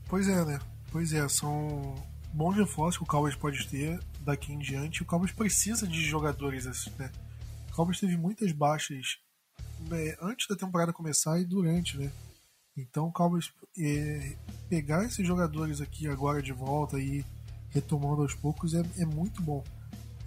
[0.07, 0.59] Pois é, né?
[0.91, 1.95] Pois é, são
[2.33, 5.01] bons reforços que o Cowboys pode ter daqui em diante.
[5.01, 7.11] O Cowboys precisa de jogadores assim, né?
[7.71, 9.17] O Cowboys teve muitas baixas
[9.87, 12.11] né, antes da temporada começar e durante, né?
[12.75, 14.35] Então o Cowboys é,
[14.69, 17.25] pegar esses jogadores aqui agora de volta e
[17.69, 19.63] retomando aos poucos é, é muito bom.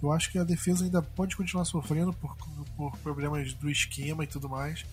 [0.01, 2.35] Eu acho que a defesa ainda pode continuar sofrendo por,
[2.75, 4.85] por problemas do esquema e tudo mais.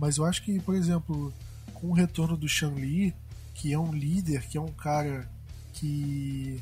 [0.00, 1.32] Mas eu acho que, por exemplo,
[1.74, 3.14] com o retorno do Shan Li,
[3.54, 5.30] que é um líder, que é um cara
[5.72, 6.60] que.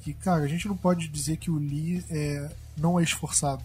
[0.00, 3.64] que, cara, a gente não pode dizer que o Lee é, não é esforçado.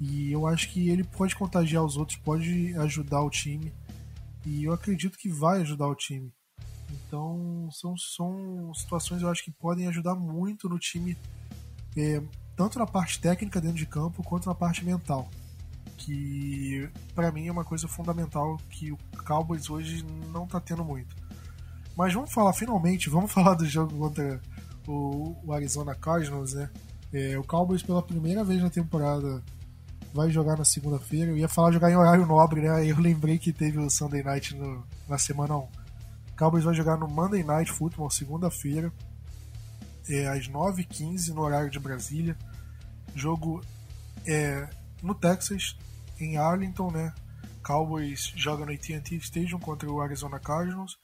[0.00, 3.72] E eu acho que ele pode contagiar os outros, pode ajudar o time.
[4.46, 6.32] E eu acredito que vai ajudar o time.
[6.90, 11.16] Então são, são situações eu acho que podem ajudar muito no time
[11.96, 12.22] é,
[12.56, 15.28] tanto na parte técnica dentro de campo quanto na parte mental.
[15.96, 21.14] Que para mim é uma coisa fundamental que o Cowboys hoje não tá tendo muito.
[21.98, 24.40] Mas vamos falar, finalmente, vamos falar do jogo contra
[24.86, 26.70] o, o Arizona Cardinals, né?
[27.12, 29.42] É, o Cowboys pela primeira vez na temporada
[30.14, 31.32] vai jogar na segunda-feira.
[31.32, 32.86] Eu ia falar jogar em horário nobre, né?
[32.86, 35.58] Eu lembrei que teve o Sunday Night no, na semana 1.
[35.58, 35.70] O
[36.38, 38.92] Cowboys vai jogar no Monday Night Football, segunda-feira
[40.08, 42.36] é, às 9h15 no horário de Brasília.
[43.12, 43.60] Jogo
[44.24, 44.68] é,
[45.02, 45.76] no Texas,
[46.20, 47.12] em Arlington, né?
[47.64, 50.96] Cowboys joga no AT&T Stadium contra o Arizona Cardinals.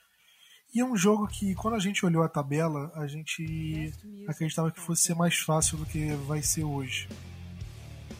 [0.74, 3.92] E é um jogo que, quando a gente olhou a tabela, a gente
[4.26, 7.08] acreditava que fosse ser mais fácil do que vai ser hoje.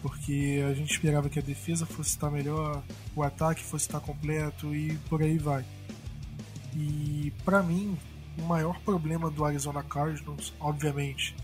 [0.01, 2.81] Porque a gente esperava que a defesa fosse estar melhor,
[3.17, 5.65] o ataque fosse estar completo e por aí vai.
[6.77, 7.99] E para mim,
[8.39, 11.35] o maior problema do Arizona Cardinals, obviamente,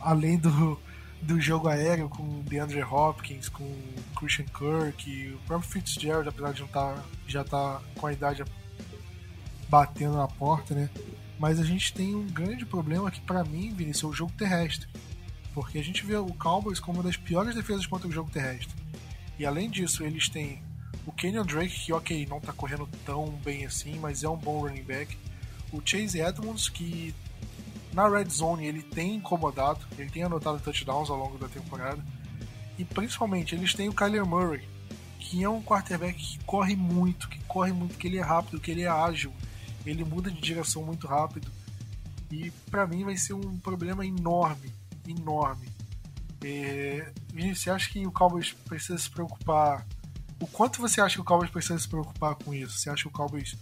[0.00, 0.80] além do,
[1.20, 3.70] do jogo aéreo com DeAndre Hopkins, com
[4.16, 8.40] Christian Kirk, o próprio Fitzgerald, apesar de não tá, já estar tá com a idade
[9.68, 10.90] batendo na porta, né?
[11.38, 14.88] Mas a gente tem um grande problema que, para mim, Vinícius, é o jogo terrestre.
[15.52, 18.74] Porque a gente vê o Cowboys como uma das piores defesas contra o jogo terrestre.
[19.38, 20.62] E além disso, eles têm
[21.06, 24.60] o Kenyon Drake, que, ok, não tá correndo tão bem assim, mas é um bom
[24.60, 25.16] running back
[25.74, 27.14] o Chase Edmonds, que
[27.92, 32.02] na red zone ele tem incomodado, ele tem anotado touchdowns ao longo da temporada.
[32.78, 34.68] E principalmente eles têm o Kyler Murray,
[35.18, 38.70] que é um quarterback que corre muito, que corre muito, que ele é rápido, que
[38.70, 39.32] ele é ágil,
[39.84, 41.50] ele muda de direção muito rápido.
[42.30, 44.72] E para mim vai ser um problema enorme,
[45.06, 45.68] enorme.
[46.42, 47.12] É...
[47.54, 49.86] Você acha que o Cowboys precisa se preocupar?
[50.40, 52.78] O quanto você acha que o Cowboys precisa se preocupar com isso?
[52.78, 53.56] Você acha que o Cowboys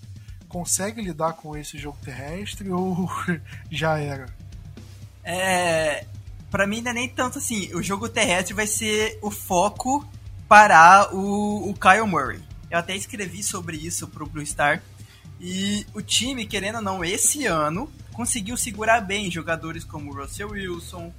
[0.49, 3.09] consegue lidar com esse jogo terrestre ou
[3.70, 4.27] já era?
[5.25, 6.07] É.
[6.51, 7.75] Pra mim, não é nem tanto assim.
[7.75, 10.07] O jogo terrestre vai ser o foco
[10.49, 12.43] para o, o Kyle Murray.
[12.70, 14.83] Eu até escrevi sobre isso pro Blue Star.
[15.43, 21.12] E o time, querendo ou não, esse ano conseguiu segurar bem jogadores como Russell Wilson,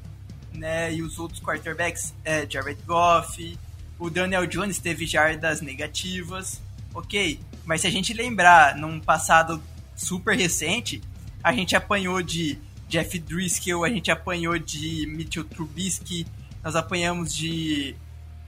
[0.53, 3.59] né, e os outros quarterbacks, é, Jared Goff,
[3.99, 6.61] o Daniel Jones teve jardas negativas,
[6.93, 9.61] ok, mas se a gente lembrar, num passado
[9.93, 11.01] super recente,
[11.43, 12.57] a gente apanhou de
[12.87, 16.25] Jeff Driscoll, a gente apanhou de Mitchell Trubisky,
[16.63, 17.93] nós apanhamos de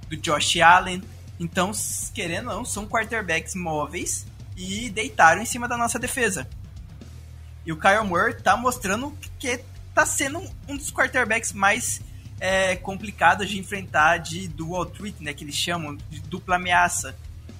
[0.08, 1.02] do Josh Allen.
[1.40, 1.72] Então,
[2.14, 4.26] querendo ou não, são quarterbacks móveis
[4.56, 6.48] e deitaram em cima da nossa defesa.
[7.66, 9.60] E o Kyle Moore tá mostrando que
[9.94, 12.02] tá sendo um dos quarterbacks mais
[12.40, 17.16] é, complicados de enfrentar de dual threat, né, que eles chamam de dupla ameaça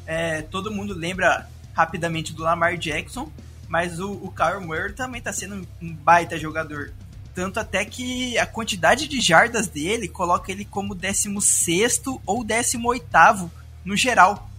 [0.06, 3.32] é, todo mundo lembra rapidamente do Lamar Jackson,
[3.68, 6.94] mas o, o Kyle Murray também está sendo um baita jogador.
[7.34, 13.52] Tanto até que a quantidade de jardas dele coloca ele como 16 ou 18
[13.84, 14.50] no geral,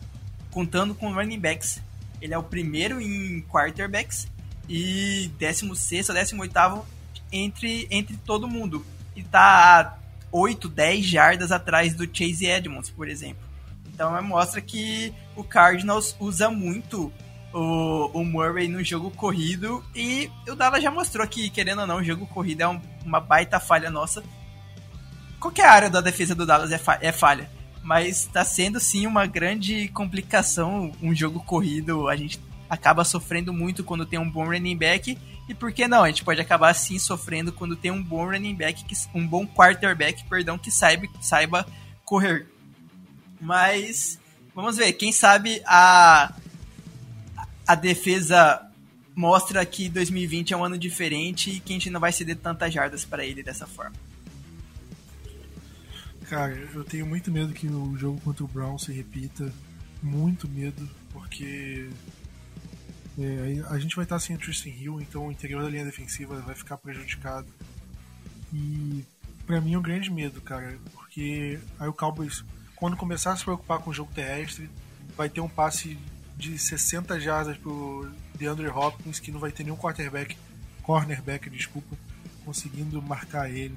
[0.50, 1.80] contando com running backs.
[2.26, 4.26] Ele é o primeiro em quarterbacks
[4.68, 6.84] e 16 ou 18
[7.30, 8.84] entre, entre todo mundo.
[9.14, 9.96] E tá
[10.32, 13.44] 8, 10 jardas atrás do Chase Edmonds, por exemplo.
[13.86, 17.12] Então mostra que o Cardinals usa muito
[17.52, 21.98] o, o Murray no jogo corrido e o Dallas já mostrou que, querendo ou não,
[21.98, 24.24] o jogo corrido é um, uma baita falha nossa.
[25.38, 27.48] Qualquer área da defesa do Dallas é, fa é falha,
[27.86, 32.08] mas está sendo sim uma grande complicação um jogo corrido.
[32.08, 35.16] A gente acaba sofrendo muito quando tem um bom running back.
[35.48, 36.02] E por que não?
[36.02, 38.84] A gente pode acabar sim sofrendo quando tem um bom running back,
[39.14, 41.64] um bom quarterback, perdão, que saiba, saiba
[42.04, 42.48] correr.
[43.40, 44.18] Mas
[44.52, 46.34] vamos ver, quem sabe a
[47.64, 48.68] a defesa
[49.14, 52.74] mostra que 2020 é um ano diferente e que a gente não vai ceder tantas
[52.74, 53.94] jardas para ele dessa forma.
[56.28, 59.52] Cara, eu tenho muito medo que o jogo contra o Brown se repita.
[60.02, 61.88] Muito medo, porque
[63.18, 66.38] é, a gente vai estar sem o Tristan Hill, então o interior da linha defensiva
[66.40, 67.46] vai ficar prejudicado.
[68.52, 69.04] E
[69.46, 73.44] para mim é um grande medo, cara, porque aí o Cowboys, quando começar a se
[73.44, 74.68] preocupar com o jogo terrestre,
[75.16, 75.96] vai ter um passe
[76.36, 80.36] de 60 jardas pro DeAndre Hopkins, que não vai ter nenhum quarterback,
[80.82, 81.96] cornerback, desculpa,
[82.44, 83.76] conseguindo marcar ele.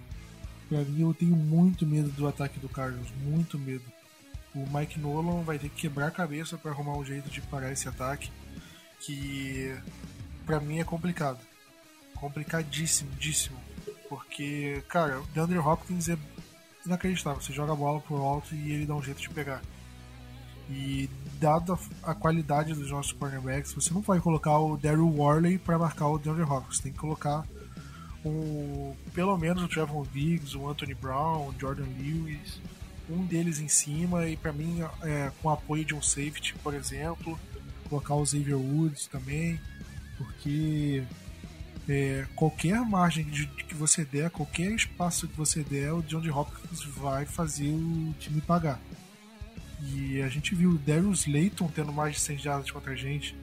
[0.70, 3.84] Pra mim, eu tenho muito medo do ataque do Carlos, muito medo.
[4.54, 7.72] O Mike Nolan vai ter que quebrar a cabeça para arrumar um jeito de parar
[7.72, 8.32] esse ataque,
[9.00, 9.76] que
[10.46, 11.40] para mim é complicado.
[12.16, 13.58] Complicadíssimo, díssimo.
[14.08, 16.18] Porque, cara, o DeAndre Hopkins é
[16.86, 17.42] inacreditável.
[17.42, 19.62] Você joga a bola pro alto e ele dá um jeito de pegar.
[20.70, 21.10] E
[21.40, 26.08] dada a qualidade dos nossos cornerbacks, você não vai colocar o Daryl Worley para marcar
[26.08, 26.80] o DeAndre Hopkins.
[26.80, 27.44] Tem que colocar
[28.26, 32.60] um, pelo menos o Trevor Diggs, o Anthony Brown, o Jordan Lewis,
[33.10, 37.40] um deles em cima e para mim é, com apoio de um safety, por exemplo,
[37.90, 39.60] colocar o Xavier Woods também,
[40.18, 41.04] porque
[41.88, 46.30] é, qualquer margem de, de, que você der, qualquer espaço que você der, o DeAndre
[46.30, 48.80] Hopkins vai fazer o time pagar.
[49.82, 53.36] E a gente viu o Darius Layton tendo mais de 100 jardas contra a gente.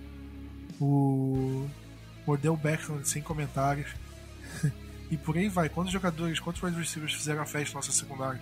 [0.79, 1.67] O
[2.27, 3.89] Odell Beckham sem comentários.
[5.11, 5.69] e por aí vai.
[5.69, 8.41] Quantos jogadores, quantos wide receivers fizeram a festa na nossa secundária?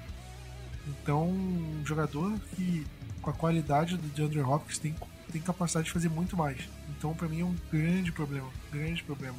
[0.87, 2.87] Então, um jogador que,
[3.23, 4.95] com a qualidade do DeAndre Hopkins, tem,
[5.33, 6.59] tem capacidade de fazer muito mais.
[6.97, 8.49] Então, para mim, é um grande problema.
[8.71, 9.39] Grande problema.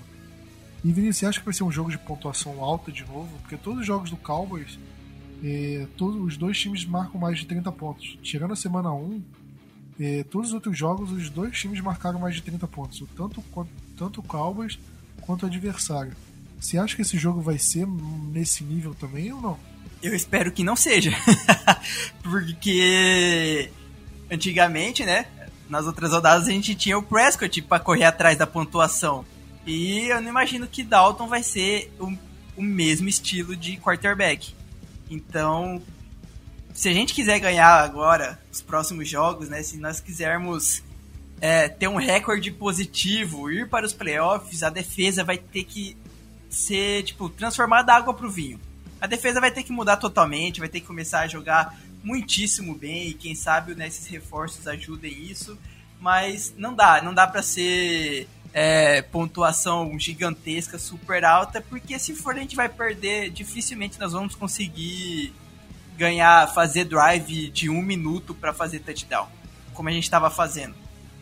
[0.83, 3.37] E Vinícius, você acha que vai ser um jogo de pontuação alta de novo?
[3.39, 4.77] Porque todos os jogos do Cowboys
[5.43, 8.17] é, todos, os dois times marcam mais de 30 pontos.
[8.21, 9.21] Tirando a semana 1,
[9.99, 13.03] é, todos os outros jogos, os dois times marcaram mais de 30 pontos.
[13.15, 13.43] Tanto,
[13.97, 14.79] tanto o Cowboys
[15.21, 16.13] quanto o adversário.
[16.59, 19.59] Você acha que esse jogo vai ser nesse nível também ou não?
[20.01, 21.11] Eu espero que não seja.
[22.21, 23.69] Porque
[24.29, 25.27] antigamente, né?
[25.69, 29.25] Nas outras rodadas a gente tinha o Prescott para correr atrás da pontuação.
[29.65, 32.13] E eu não imagino que Dalton vai ser o,
[32.55, 34.53] o mesmo estilo de quarterback.
[35.09, 35.81] Então,
[36.73, 39.63] se a gente quiser ganhar agora os próximos jogos, né?
[39.63, 40.83] Se nós quisermos
[41.41, 45.97] é, ter um recorde positivo, ir para os playoffs, a defesa vai ter que
[46.49, 48.59] ser, tipo, transformar da água para o vinho.
[48.99, 53.09] A defesa vai ter que mudar totalmente, vai ter que começar a jogar muitíssimo bem
[53.09, 55.57] e quem sabe né, esses reforços ajudem isso.
[55.99, 62.35] Mas não dá, não dá para ser é, pontuação gigantesca, super alta, porque se for
[62.35, 65.33] a gente vai perder, dificilmente nós vamos conseguir
[65.97, 69.27] ganhar, fazer drive de um minuto para fazer touchdown,
[69.73, 70.75] como a gente estava fazendo.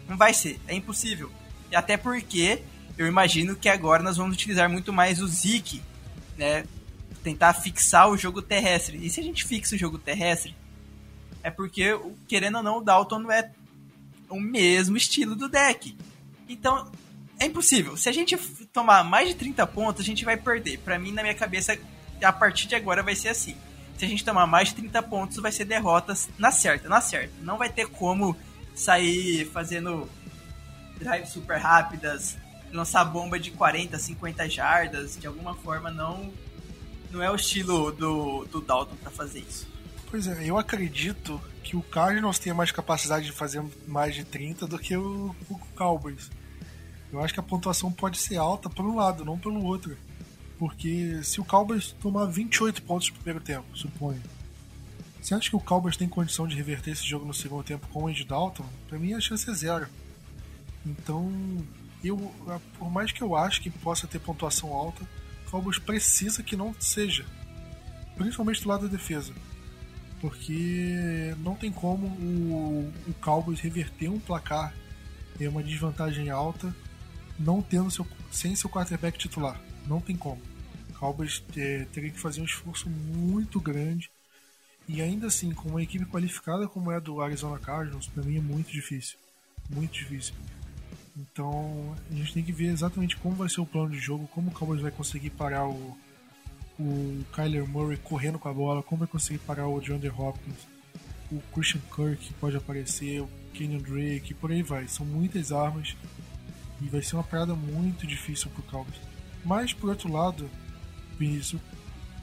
[0.07, 1.32] Não vai ser, é impossível.
[1.71, 2.61] E até porque
[2.97, 5.81] eu imagino que agora nós vamos utilizar muito mais o Zeke,
[6.37, 6.65] né?
[7.23, 8.97] Tentar fixar o jogo terrestre.
[9.03, 10.55] E se a gente fixa o jogo terrestre,
[11.41, 13.49] é porque, querendo ou não, o Dalton é
[14.29, 15.95] o mesmo estilo do deck.
[16.47, 16.91] Então,
[17.39, 17.97] é impossível.
[17.97, 18.37] Se a gente
[18.71, 20.77] tomar mais de 30 pontos, a gente vai perder.
[20.79, 21.77] Para mim, na minha cabeça,
[22.21, 23.55] a partir de agora vai ser assim.
[23.97, 27.33] Se a gente tomar mais de 30 pontos, vai ser derrotas na certa, na certa.
[27.41, 28.35] Não vai ter como
[28.75, 30.09] sair fazendo
[30.97, 32.37] drives super rápidas,
[32.74, 36.32] lançar bomba de 40, 50 jardas, de alguma forma não
[37.11, 39.67] não é o estilo do, do Dalton para fazer isso.
[40.09, 44.65] Pois é, eu acredito que o Cardinals tenha mais capacidade de fazer mais de 30
[44.65, 46.32] do que o, o Cowboys.
[47.11, 49.95] Eu acho que a pontuação pode ser alta por um lado, não pelo outro.
[50.57, 54.21] Porque se o Cowboys tomar 28 pontos no primeiro tempo, suponho.
[55.21, 58.03] Você acha que o Cowboys tem condição de reverter esse jogo no segundo tempo com
[58.03, 58.65] o Andy Dalton?
[58.89, 59.88] Pra mim a chance é zero.
[60.86, 61.32] Então,
[62.03, 62.17] eu,
[62.77, 65.07] por mais que eu acho que possa ter pontuação alta,
[65.53, 67.23] Cowboys precisa que não seja.
[68.15, 69.31] Principalmente do lado da defesa.
[70.19, 74.73] Porque não tem como o, o Cowboys reverter um placar
[75.39, 76.75] em uma desvantagem alta
[77.37, 79.61] não tendo seu, sem seu quarterback titular.
[79.85, 80.41] Não tem como.
[80.89, 84.09] O Cowboys é, teria que fazer um esforço muito grande.
[84.87, 88.37] E ainda assim, com uma equipe qualificada como é a do Arizona Cardinals, para mim
[88.37, 89.19] é muito difícil.
[89.69, 90.33] Muito difícil.
[91.16, 94.49] Então a gente tem que ver exatamente como vai ser o plano de jogo, como
[94.49, 95.97] o Cowboys vai conseguir parar o,
[96.80, 100.68] o Kyler Murray correndo com a bola, como vai conseguir parar o DeAndre Hopkins,
[101.32, 104.88] o Christian Kirk pode aparecer, o Kenyon Drake, por aí vai.
[104.88, 105.95] São muitas armas
[106.82, 108.99] E vai ser uma parada muito difícil pro Cowboys.
[109.45, 110.49] Mas, por outro lado,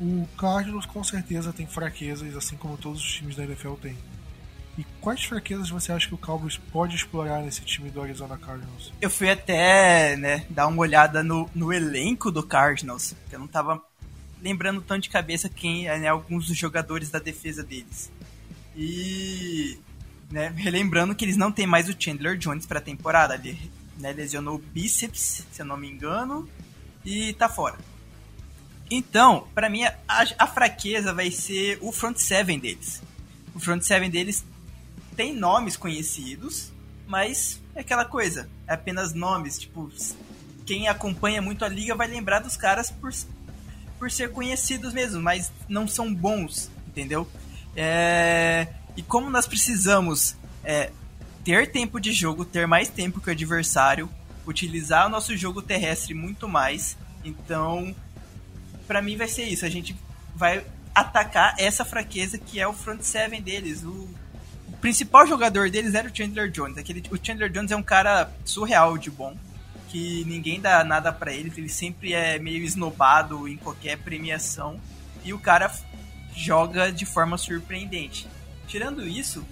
[0.01, 3.97] o Cardinals com certeza tem fraquezas, assim como todos os times da NFL têm.
[4.79, 8.93] E quais fraquezas você acha que o Cowboys pode explorar nesse time do Arizona Cardinals?
[9.01, 13.49] Eu fui até né, dar uma olhada no, no elenco do Cardinals, que eu não
[13.49, 13.83] tava
[14.41, 18.11] lembrando tão de cabeça quem é né, alguns dos jogadores da defesa deles.
[18.77, 19.79] E
[20.31, 23.35] né, relembrando que eles não têm mais o Chandler Jones para a temporada.
[23.35, 26.49] Ele né, lesionou o bíceps, se eu não me engano,
[27.05, 27.77] e tá fora.
[28.91, 29.95] Então, para mim, a,
[30.39, 33.01] a, fraqueza vai ser o front seven deles.
[33.55, 34.45] O front seven deles
[35.17, 36.73] tem nomes conhecidos,
[37.07, 39.59] mas é aquela coisa, é apenas nomes.
[39.59, 39.91] Tipo,
[40.67, 43.13] quem acompanha muito a liga vai lembrar dos caras por,
[43.99, 47.29] por ser conhecidos mesmo, mas não são bons, entendeu?
[47.75, 50.91] É, e como nós precisamos é,
[51.45, 54.09] ter tempo de jogo, ter mais tempo que o adversário,
[54.47, 57.95] utilizar o nosso jogo terrestre muito mais, então
[58.87, 59.65] para mim vai ser isso.
[59.65, 59.97] A gente
[60.35, 63.85] vai atacar essa fraqueza que é o front seven deles.
[63.85, 64.09] O,
[64.81, 66.79] principal jogador deles era o Chandler Jones.
[66.79, 69.37] Aquele, o Chandler Jones é um cara surreal de bom,
[69.89, 74.81] que ninguém dá nada para ele, ele sempre é meio esnobado em qualquer premiação.
[75.25, 75.71] E o cara
[76.35, 78.27] joga de forma surpreendente.
[78.67, 79.45] Tirando isso,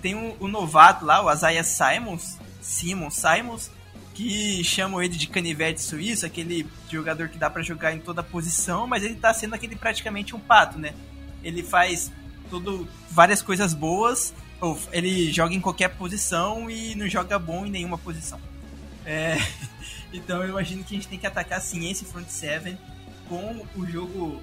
[0.00, 3.70] tem o, o novato lá, o Isaiah Simons, Simon Simons,
[4.14, 8.86] que chamam ele de canivete suíço, aquele jogador que dá para jogar em toda posição,
[8.86, 10.94] mas ele tá sendo aquele praticamente um pato, né?
[11.42, 12.12] Ele faz
[12.52, 17.70] tudo várias coisas boas, ou ele joga em qualquer posição e não joga bom em
[17.70, 18.38] nenhuma posição.
[19.06, 19.38] É,
[20.12, 22.78] então eu imagino que a gente tem que atacar sim esse front seven
[23.26, 24.38] com o jogo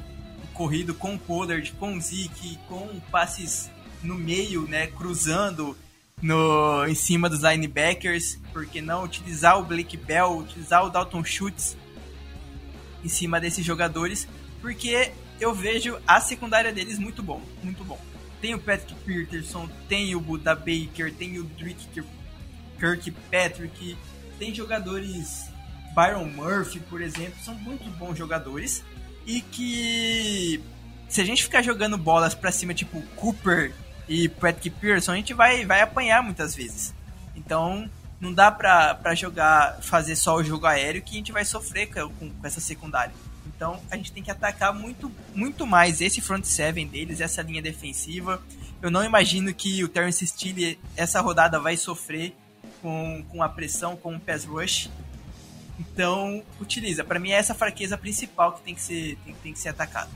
[0.55, 3.69] corrido, com o Pollard, com o Zeke, com passes
[4.01, 5.77] no meio, né, cruzando
[6.19, 11.77] no, em cima dos linebackers, porque não utilizar o Blake Bell, utilizar o Dalton Schultz
[13.05, 14.27] em cima desses jogadores,
[14.61, 17.99] porque eu vejo a secundária deles muito bom, muito bom.
[18.41, 21.87] Tem o Patrick Peterson, tem o Buda Baker, tem o Drake
[22.79, 23.97] Kirkpatrick,
[24.37, 25.49] tem jogadores
[25.93, 28.83] Byron Murphy, por exemplo, são muito bons jogadores
[29.25, 30.63] e que
[31.09, 33.73] se a gente ficar jogando bolas para cima tipo Cooper
[34.07, 36.93] e Patrick Pearson, a gente vai, vai apanhar muitas vezes.
[37.35, 41.45] Então, não dá pra, pra jogar, fazer só o jogo aéreo que a gente vai
[41.45, 43.13] sofrer com, com essa secundária.
[43.55, 47.61] Então, a gente tem que atacar muito, muito mais esse front seven deles, essa linha
[47.61, 48.41] defensiva.
[48.81, 52.33] Eu não imagino que o Terence Steele, essa rodada, vai sofrer
[52.81, 54.89] com, com a pressão, com o pass rush.
[55.79, 57.03] Então, utiliza.
[57.03, 60.09] Para mim, é essa fraqueza principal que tem que ser, tem, tem que ser atacada.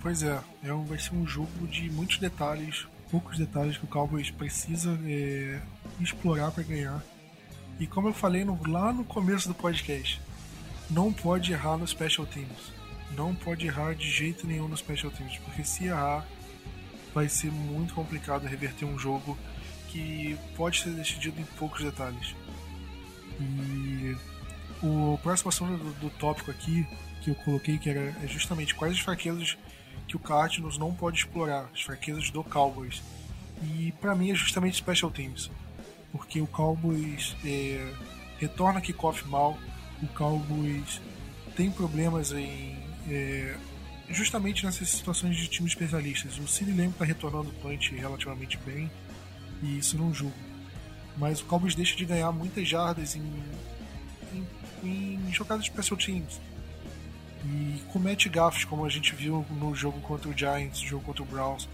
[0.00, 3.88] Pois é, é um, vai ser um jogo de muitos detalhes, poucos detalhes que o
[3.88, 5.60] Cowboys precisa é,
[6.00, 7.02] explorar para ganhar.
[7.80, 10.20] E como eu falei no, lá no começo do podcast,
[10.90, 12.72] não pode errar no Special Teams.
[13.16, 16.26] Não pode errar de jeito nenhum no Special Teams, porque se errar,
[17.14, 19.36] vai ser muito complicado reverter um jogo
[19.88, 22.34] que pode ser decidido em poucos detalhes.
[23.40, 24.16] E
[24.82, 26.86] o próximo assunto do, do tópico aqui
[27.22, 29.56] que eu coloquei que era é justamente quais as fraquezas
[30.06, 33.02] que o Cardinals não pode explorar, as fraquezas do Cowboys.
[33.62, 35.50] E para mim é justamente Special Teams,
[36.12, 37.92] porque o Cowboys é,
[38.38, 39.58] retorna kickoff mal,
[40.02, 41.00] o Cowboys
[41.56, 42.76] tem problemas em
[43.08, 43.56] é,
[44.10, 46.38] justamente nessas situações de times especialistas.
[46.38, 48.90] O Cine Lamb está retornando o punch relativamente bem
[49.62, 50.36] e isso não julgo.
[51.16, 53.42] Mas o Cowboys deixa de ganhar muitas jardas em,
[54.32, 54.46] em,
[54.84, 56.40] em jogadas de special teams
[57.44, 61.22] e comete gafes, como a gente viu no jogo contra o Giants, no jogo contra
[61.22, 61.68] o Browns.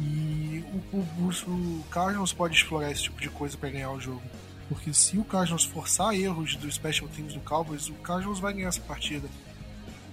[0.00, 4.22] E o, o, o pode explorar esse tipo de coisa para ganhar o jogo.
[4.68, 8.68] Porque se o Cardinals forçar erros do special teams do Cowboys, o Cardinals vai ganhar
[8.68, 9.28] essa partida.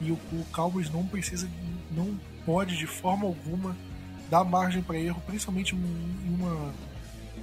[0.01, 1.49] E o, o Cowboys não precisa,
[1.91, 3.75] não pode de forma alguma
[4.29, 6.73] dar margem para erro, principalmente em, uma,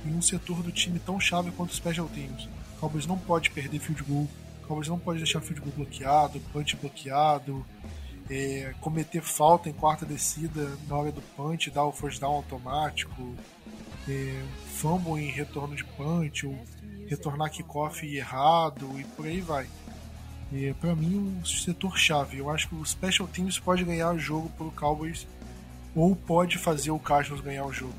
[0.06, 2.48] em um setor do time tão chave quanto o special teams.
[2.76, 4.28] O Cowboys não pode perder field goal,
[4.66, 7.64] Cowboys não pode deixar field goal bloqueado, punch bloqueado,
[8.30, 13.34] é, cometer falta em quarta descida na hora do punch, dar o first down automático,
[14.08, 14.42] é,
[14.74, 16.58] fumble em retorno de punch, ou
[17.12, 19.66] retornar kickoff errado e por aí vai.
[20.52, 22.38] É, para mim, um setor chave.
[22.38, 25.26] Eu acho que o Special Teams pode ganhar o jogo pelo Cowboys
[25.94, 27.94] ou pode fazer o Cardinals ganhar o jogo.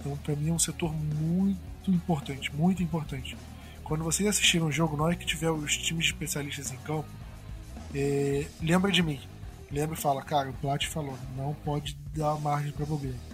[0.00, 3.36] Então, para mim, é um setor muito importante, muito importante.
[3.84, 7.08] Quando vocês assistirem um jogo, na hora que tiver os times de especialistas em campo,
[7.94, 9.20] é, lembra de mim.
[9.70, 13.27] Lembra e fala, cara, o Plat falou, não pode dar margem para problema.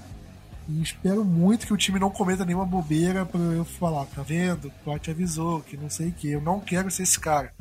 [0.68, 4.68] E espero muito que o time não cometa nenhuma bobeira pra eu falar, tá vendo?
[4.68, 6.30] O Plat avisou que não sei o que.
[6.30, 7.52] Eu não quero ser esse cara.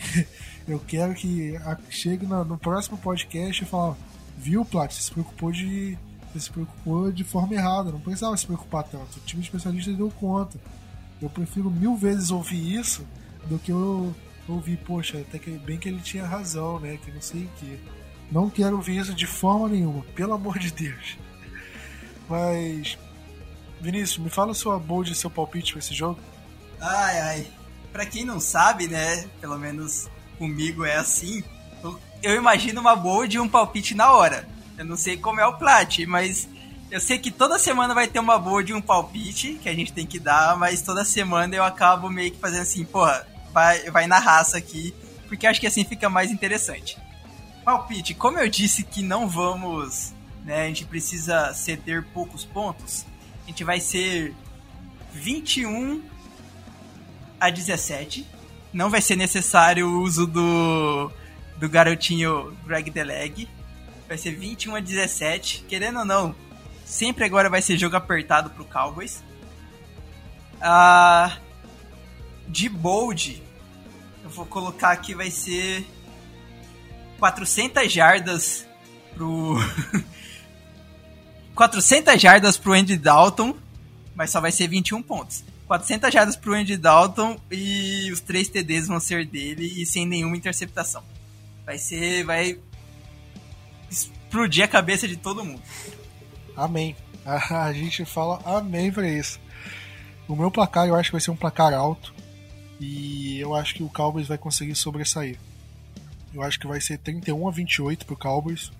[0.66, 1.58] eu quero que
[1.90, 3.96] chegue no, próximo podcast e falar,
[4.36, 5.98] viu, Plat, você se preocupou de.
[6.32, 9.18] Você se preocupou de forma errada, não precisava se preocupar tanto.
[9.18, 10.58] O time especialista deu conta.
[11.20, 13.04] Eu prefiro mil vezes ouvir isso
[13.46, 14.14] do que eu
[14.46, 16.98] ouvir, poxa, até que bem que ele tinha razão, né?
[16.98, 17.78] Que não sei o que.
[18.30, 21.16] Não quero ouvir isso de forma nenhuma, pelo amor de Deus.
[22.28, 22.98] Mas.
[23.80, 26.18] Vinícius, me fala sua bold e seu palpite para esse jogo.
[26.80, 27.46] Ai, ai.
[27.92, 29.28] Pra quem não sabe, né?
[29.40, 31.42] Pelo menos comigo é assim.
[32.22, 34.48] Eu imagino uma bold e um palpite na hora.
[34.76, 36.48] Eu não sei como é o plat, mas
[36.90, 39.92] eu sei que toda semana vai ter uma boa de um palpite que a gente
[39.92, 44.06] tem que dar, mas toda semana eu acabo meio que fazendo assim, porra, vai, vai
[44.06, 44.94] na raça aqui,
[45.28, 46.98] porque acho que assim fica mais interessante.
[47.64, 50.14] Palpite, como eu disse que não vamos,
[50.44, 53.06] né, a gente precisa ceder poucos pontos,
[53.44, 54.34] a gente vai ser
[55.12, 56.02] 21
[57.40, 58.26] a 17.
[58.72, 61.10] Não vai ser necessário o uso do,
[61.56, 63.48] do garotinho Greg Deleg.
[64.06, 65.64] Vai ser 21 a 17.
[65.66, 66.34] Querendo ou não,
[66.88, 69.22] Sempre agora vai ser jogo apertado pro Cowboys.
[70.58, 71.36] Ah,
[72.48, 73.42] de bold,
[74.24, 75.86] eu vou colocar aqui, vai ser
[77.18, 78.66] 400 jardas
[79.14, 79.58] pro...
[81.58, 83.52] 400 jardas pro Andy Dalton,
[84.14, 85.42] mas só vai ser 21 pontos.
[85.66, 90.36] 400 jardas pro Andy Dalton e os três TDs vão ser dele e sem nenhuma
[90.36, 91.02] interceptação.
[91.66, 92.60] Vai ser, vai
[93.90, 95.60] explodir a cabeça de todo mundo.
[96.56, 96.94] Amém.
[97.26, 99.40] A gente fala amém pra isso.
[100.28, 102.14] O meu placar eu acho que vai ser um placar alto.
[102.78, 105.36] E eu acho que o Cowboys vai conseguir sobressair.
[106.32, 108.70] Eu acho que vai ser 31 a 28 pro Cowboys.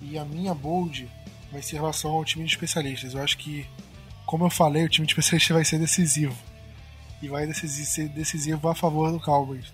[0.00, 1.06] E a minha bold
[1.54, 3.14] vai ser em relação ao time de especialistas.
[3.14, 3.66] Eu acho que,
[4.26, 6.36] como eu falei, o time de especialistas vai ser decisivo.
[7.22, 9.72] E vai ser decisivo a favor do Cowboys.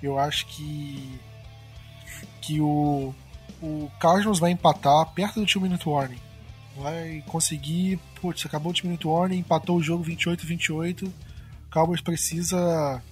[0.00, 1.18] Eu acho que
[2.40, 3.12] que o
[3.60, 6.20] o Cardinals vai empatar perto do 2 minute warning
[6.76, 7.98] vai conseguir.
[8.20, 11.10] Putz, acabou o time Minute Warning, empatou o jogo 28-28.
[11.70, 13.02] Cowboys precisa.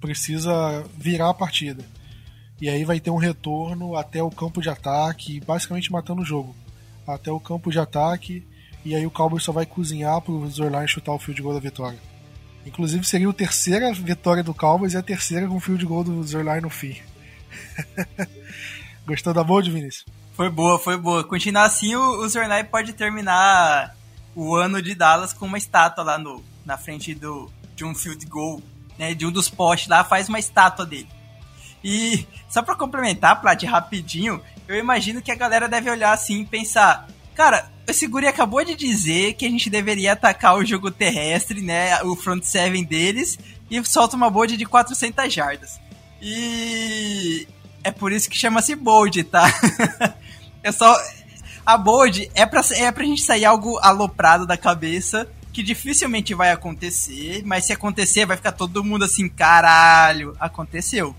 [0.00, 1.84] Precisa virar a partida.
[2.60, 6.54] E aí vai ter um retorno até o campo de ataque, basicamente matando o jogo.
[7.06, 8.46] Até o campo de ataque,
[8.84, 11.98] e aí o Cowboys só vai cozinhar pro Zorline chutar o field goal da vitória.
[12.64, 16.22] Inclusive seria a terceira vitória do Cowboys e a terceira com o field goal do
[16.24, 16.96] Zorline no fim.
[19.06, 20.04] Gostou da bold, Vinícius?
[20.36, 21.24] Foi boa, foi boa.
[21.24, 23.96] Continuar assim, o, o Zornai pode terminar
[24.34, 28.26] o ano de Dallas com uma estátua lá no, na frente do, de um field
[28.26, 28.60] goal,
[28.98, 29.14] né?
[29.14, 31.08] De um dos postes lá, faz uma estátua dele.
[31.88, 36.44] E só pra complementar, Plat, rapidinho, eu imagino que a galera deve olhar assim e
[36.44, 41.62] pensar: cara, esse guri acabou de dizer que a gente deveria atacar o jogo terrestre,
[41.62, 42.02] né?
[42.02, 43.38] O front seven deles,
[43.70, 45.80] e solta uma bold de 400 jardas.
[46.20, 47.46] E
[47.84, 49.46] é por isso que chama-se bold, tá?
[50.64, 50.98] É só.
[51.64, 56.50] A bold é pra, é pra gente sair algo aloprado da cabeça que dificilmente vai
[56.50, 61.14] acontecer, mas se acontecer, vai ficar todo mundo assim, caralho, aconteceu.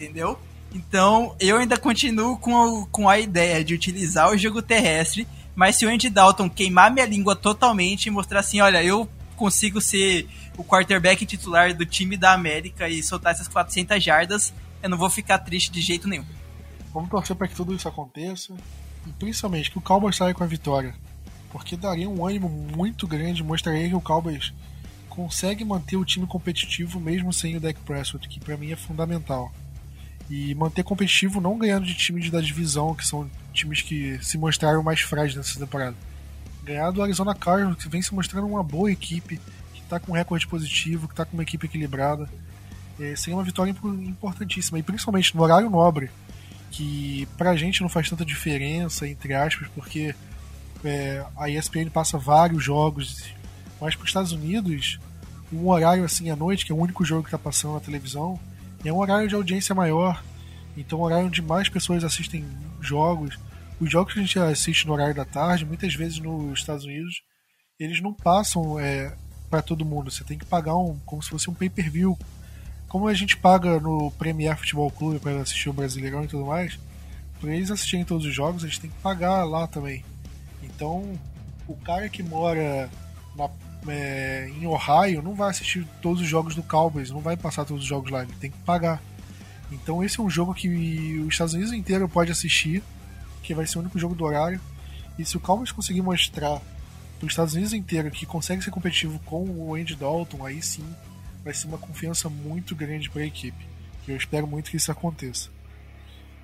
[0.00, 0.38] Entendeu?
[0.72, 5.84] Então, eu ainda continuo com, com a ideia de utilizar o jogo terrestre, mas se
[5.84, 10.26] o Andy Dalton queimar minha língua totalmente e mostrar assim, olha, eu consigo ser
[10.56, 15.10] o quarterback titular do time da América e soltar essas 400 jardas, eu não vou
[15.10, 16.24] ficar triste de jeito nenhum.
[16.94, 18.54] Vamos torcer para que tudo isso aconteça
[19.06, 20.94] e principalmente que o Cowboys saia com a vitória,
[21.50, 24.52] porque daria um ânimo muito grande, mostraria que o Cowboys
[25.08, 29.52] consegue manter o time competitivo mesmo sem o Dak Prescott, que para mim é fundamental.
[30.30, 34.82] E manter competitivo não ganhando de times da divisão, que são times que se mostraram
[34.82, 35.96] mais frágeis nessa temporada.
[36.62, 39.40] Ganhar do Arizona Cardinals, que vem se mostrando uma boa equipe,
[39.74, 42.28] que está com um recorde positivo, que está com uma equipe equilibrada.
[42.98, 46.10] É, seria uma vitória importantíssima, e principalmente no horário nobre,
[46.70, 50.14] que pra gente não faz tanta diferença, entre aspas, porque
[50.84, 53.24] é, a ESPN passa vários jogos,
[53.80, 55.00] mas para os Estados Unidos,
[55.52, 58.38] um horário assim à noite, que é o único jogo que está passando na televisão,
[58.84, 60.22] é um horário de audiência maior,
[60.76, 62.44] então é um horário onde mais pessoas assistem
[62.80, 63.38] jogos.
[63.80, 67.22] Os jogos que a gente assiste no horário da tarde, muitas vezes nos Estados Unidos,
[67.78, 69.14] eles não passam é,
[69.48, 70.10] para todo mundo.
[70.10, 72.16] Você tem que pagar um, como se fosse um pay-per-view
[72.90, 76.76] como a gente paga no Premier Futebol Clube para assistir o Brasileirão e tudo mais,
[77.40, 80.04] para eles assistirem todos os jogos, eles têm que pagar lá também.
[80.60, 81.16] Então,
[81.68, 82.90] o cara que mora
[83.36, 83.48] na,
[83.88, 87.82] é, em Ohio não vai assistir todos os jogos do Cowboys, não vai passar todos
[87.82, 89.02] os jogos lá, ele tem que pagar.
[89.72, 92.82] Então, esse é um jogo que os Estados Unidos inteiro pode assistir,
[93.42, 94.60] que vai ser o único jogo do horário.
[95.18, 96.60] E se o Cowboys conseguir mostrar
[97.18, 100.84] para os Estados Unidos inteiro que consegue ser competitivo com o Andy Dalton, aí sim
[101.44, 103.66] vai ser uma confiança muito grande para a equipe.
[104.08, 105.50] E eu espero muito que isso aconteça.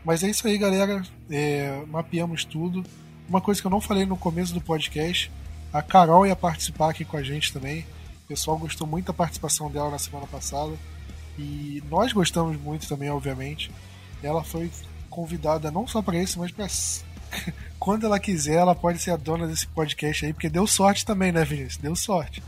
[0.04, 1.02] Mas é isso aí, galera.
[1.28, 2.84] É, mapeamos tudo.
[3.28, 5.32] Uma coisa que eu não falei no começo do podcast,
[5.76, 7.80] a Carol ia participar aqui com a gente também.
[8.24, 10.72] O pessoal gostou muito da participação dela na semana passada.
[11.38, 13.70] E nós gostamos muito também, obviamente.
[14.22, 14.70] Ela foi
[15.10, 16.66] convidada não só para isso, mas para
[17.78, 21.30] quando ela quiser, ela pode ser a dona desse podcast aí, porque deu sorte também,
[21.30, 21.76] né, Vinícius?
[21.76, 22.42] Deu sorte.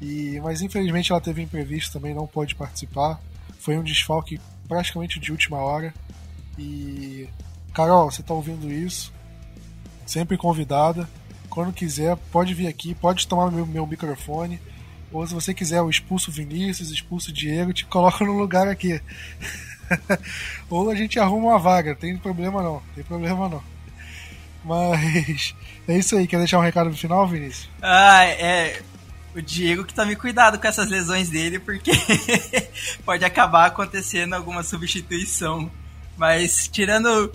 [0.00, 3.20] E mas infelizmente ela teve imprevisto também, não pôde participar.
[3.58, 5.92] Foi um desfalque praticamente de última hora.
[6.56, 7.28] E
[7.72, 9.12] Carol, você tá ouvindo isso?
[10.06, 11.08] Sempre convidada.
[11.54, 14.60] Quando quiser, pode vir aqui, pode tomar meu, meu microfone.
[15.12, 19.00] Ou se você quiser, eu expulso Vinícius, expulso Diego, te coloco no lugar aqui.
[20.68, 23.62] Ou a gente arruma uma vaga, tem problema não, tem problema não.
[24.64, 25.54] Mas
[25.86, 27.70] é isso aí, quer deixar um recado no final, Vinícius?
[27.80, 28.82] Ah, é.
[29.32, 31.92] O Diego que tome cuidado com essas lesões dele, porque
[33.04, 35.70] pode acabar acontecendo alguma substituição.
[36.16, 37.32] Mas tirando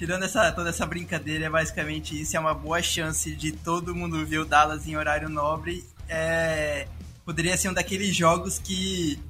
[0.00, 2.34] tirando essa, toda essa brincadeira, é basicamente isso.
[2.34, 5.84] É uma boa chance de todo mundo ver o Dallas em horário nobre.
[6.08, 6.88] É,
[7.22, 9.20] poderia ser um daqueles jogos que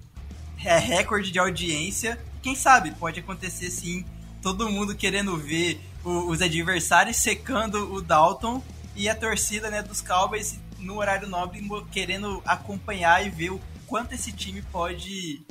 [0.65, 2.25] é recorde de audiência.
[2.41, 4.05] Quem sabe pode acontecer sim.
[4.41, 8.63] Todo mundo querendo ver o, os adversários secando o Dalton
[8.95, 14.15] e a torcida né, dos Cowboys no horário nobre querendo acompanhar e ver o quanto
[14.15, 15.43] esse time pode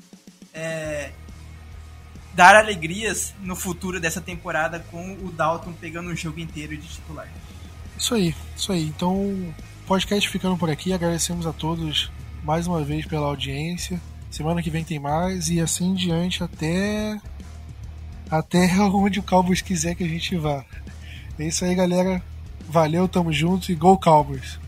[0.53, 1.11] é,
[2.33, 7.27] dar alegrias no futuro dessa temporada com o Dalton pegando um jogo inteiro de titular.
[7.97, 8.83] Isso aí, isso aí.
[8.83, 9.53] Então,
[9.85, 10.93] podcast ficando por aqui.
[10.93, 12.11] Agradecemos a todos
[12.43, 13.99] mais uma vez pela audiência.
[14.31, 17.19] Semana que vem tem mais e assim diante até
[18.29, 20.63] até onde o Cowboys quiser que a gente vá.
[21.37, 22.21] É isso aí, galera.
[22.69, 24.59] Valeu, tamo junto e Go Cowboys!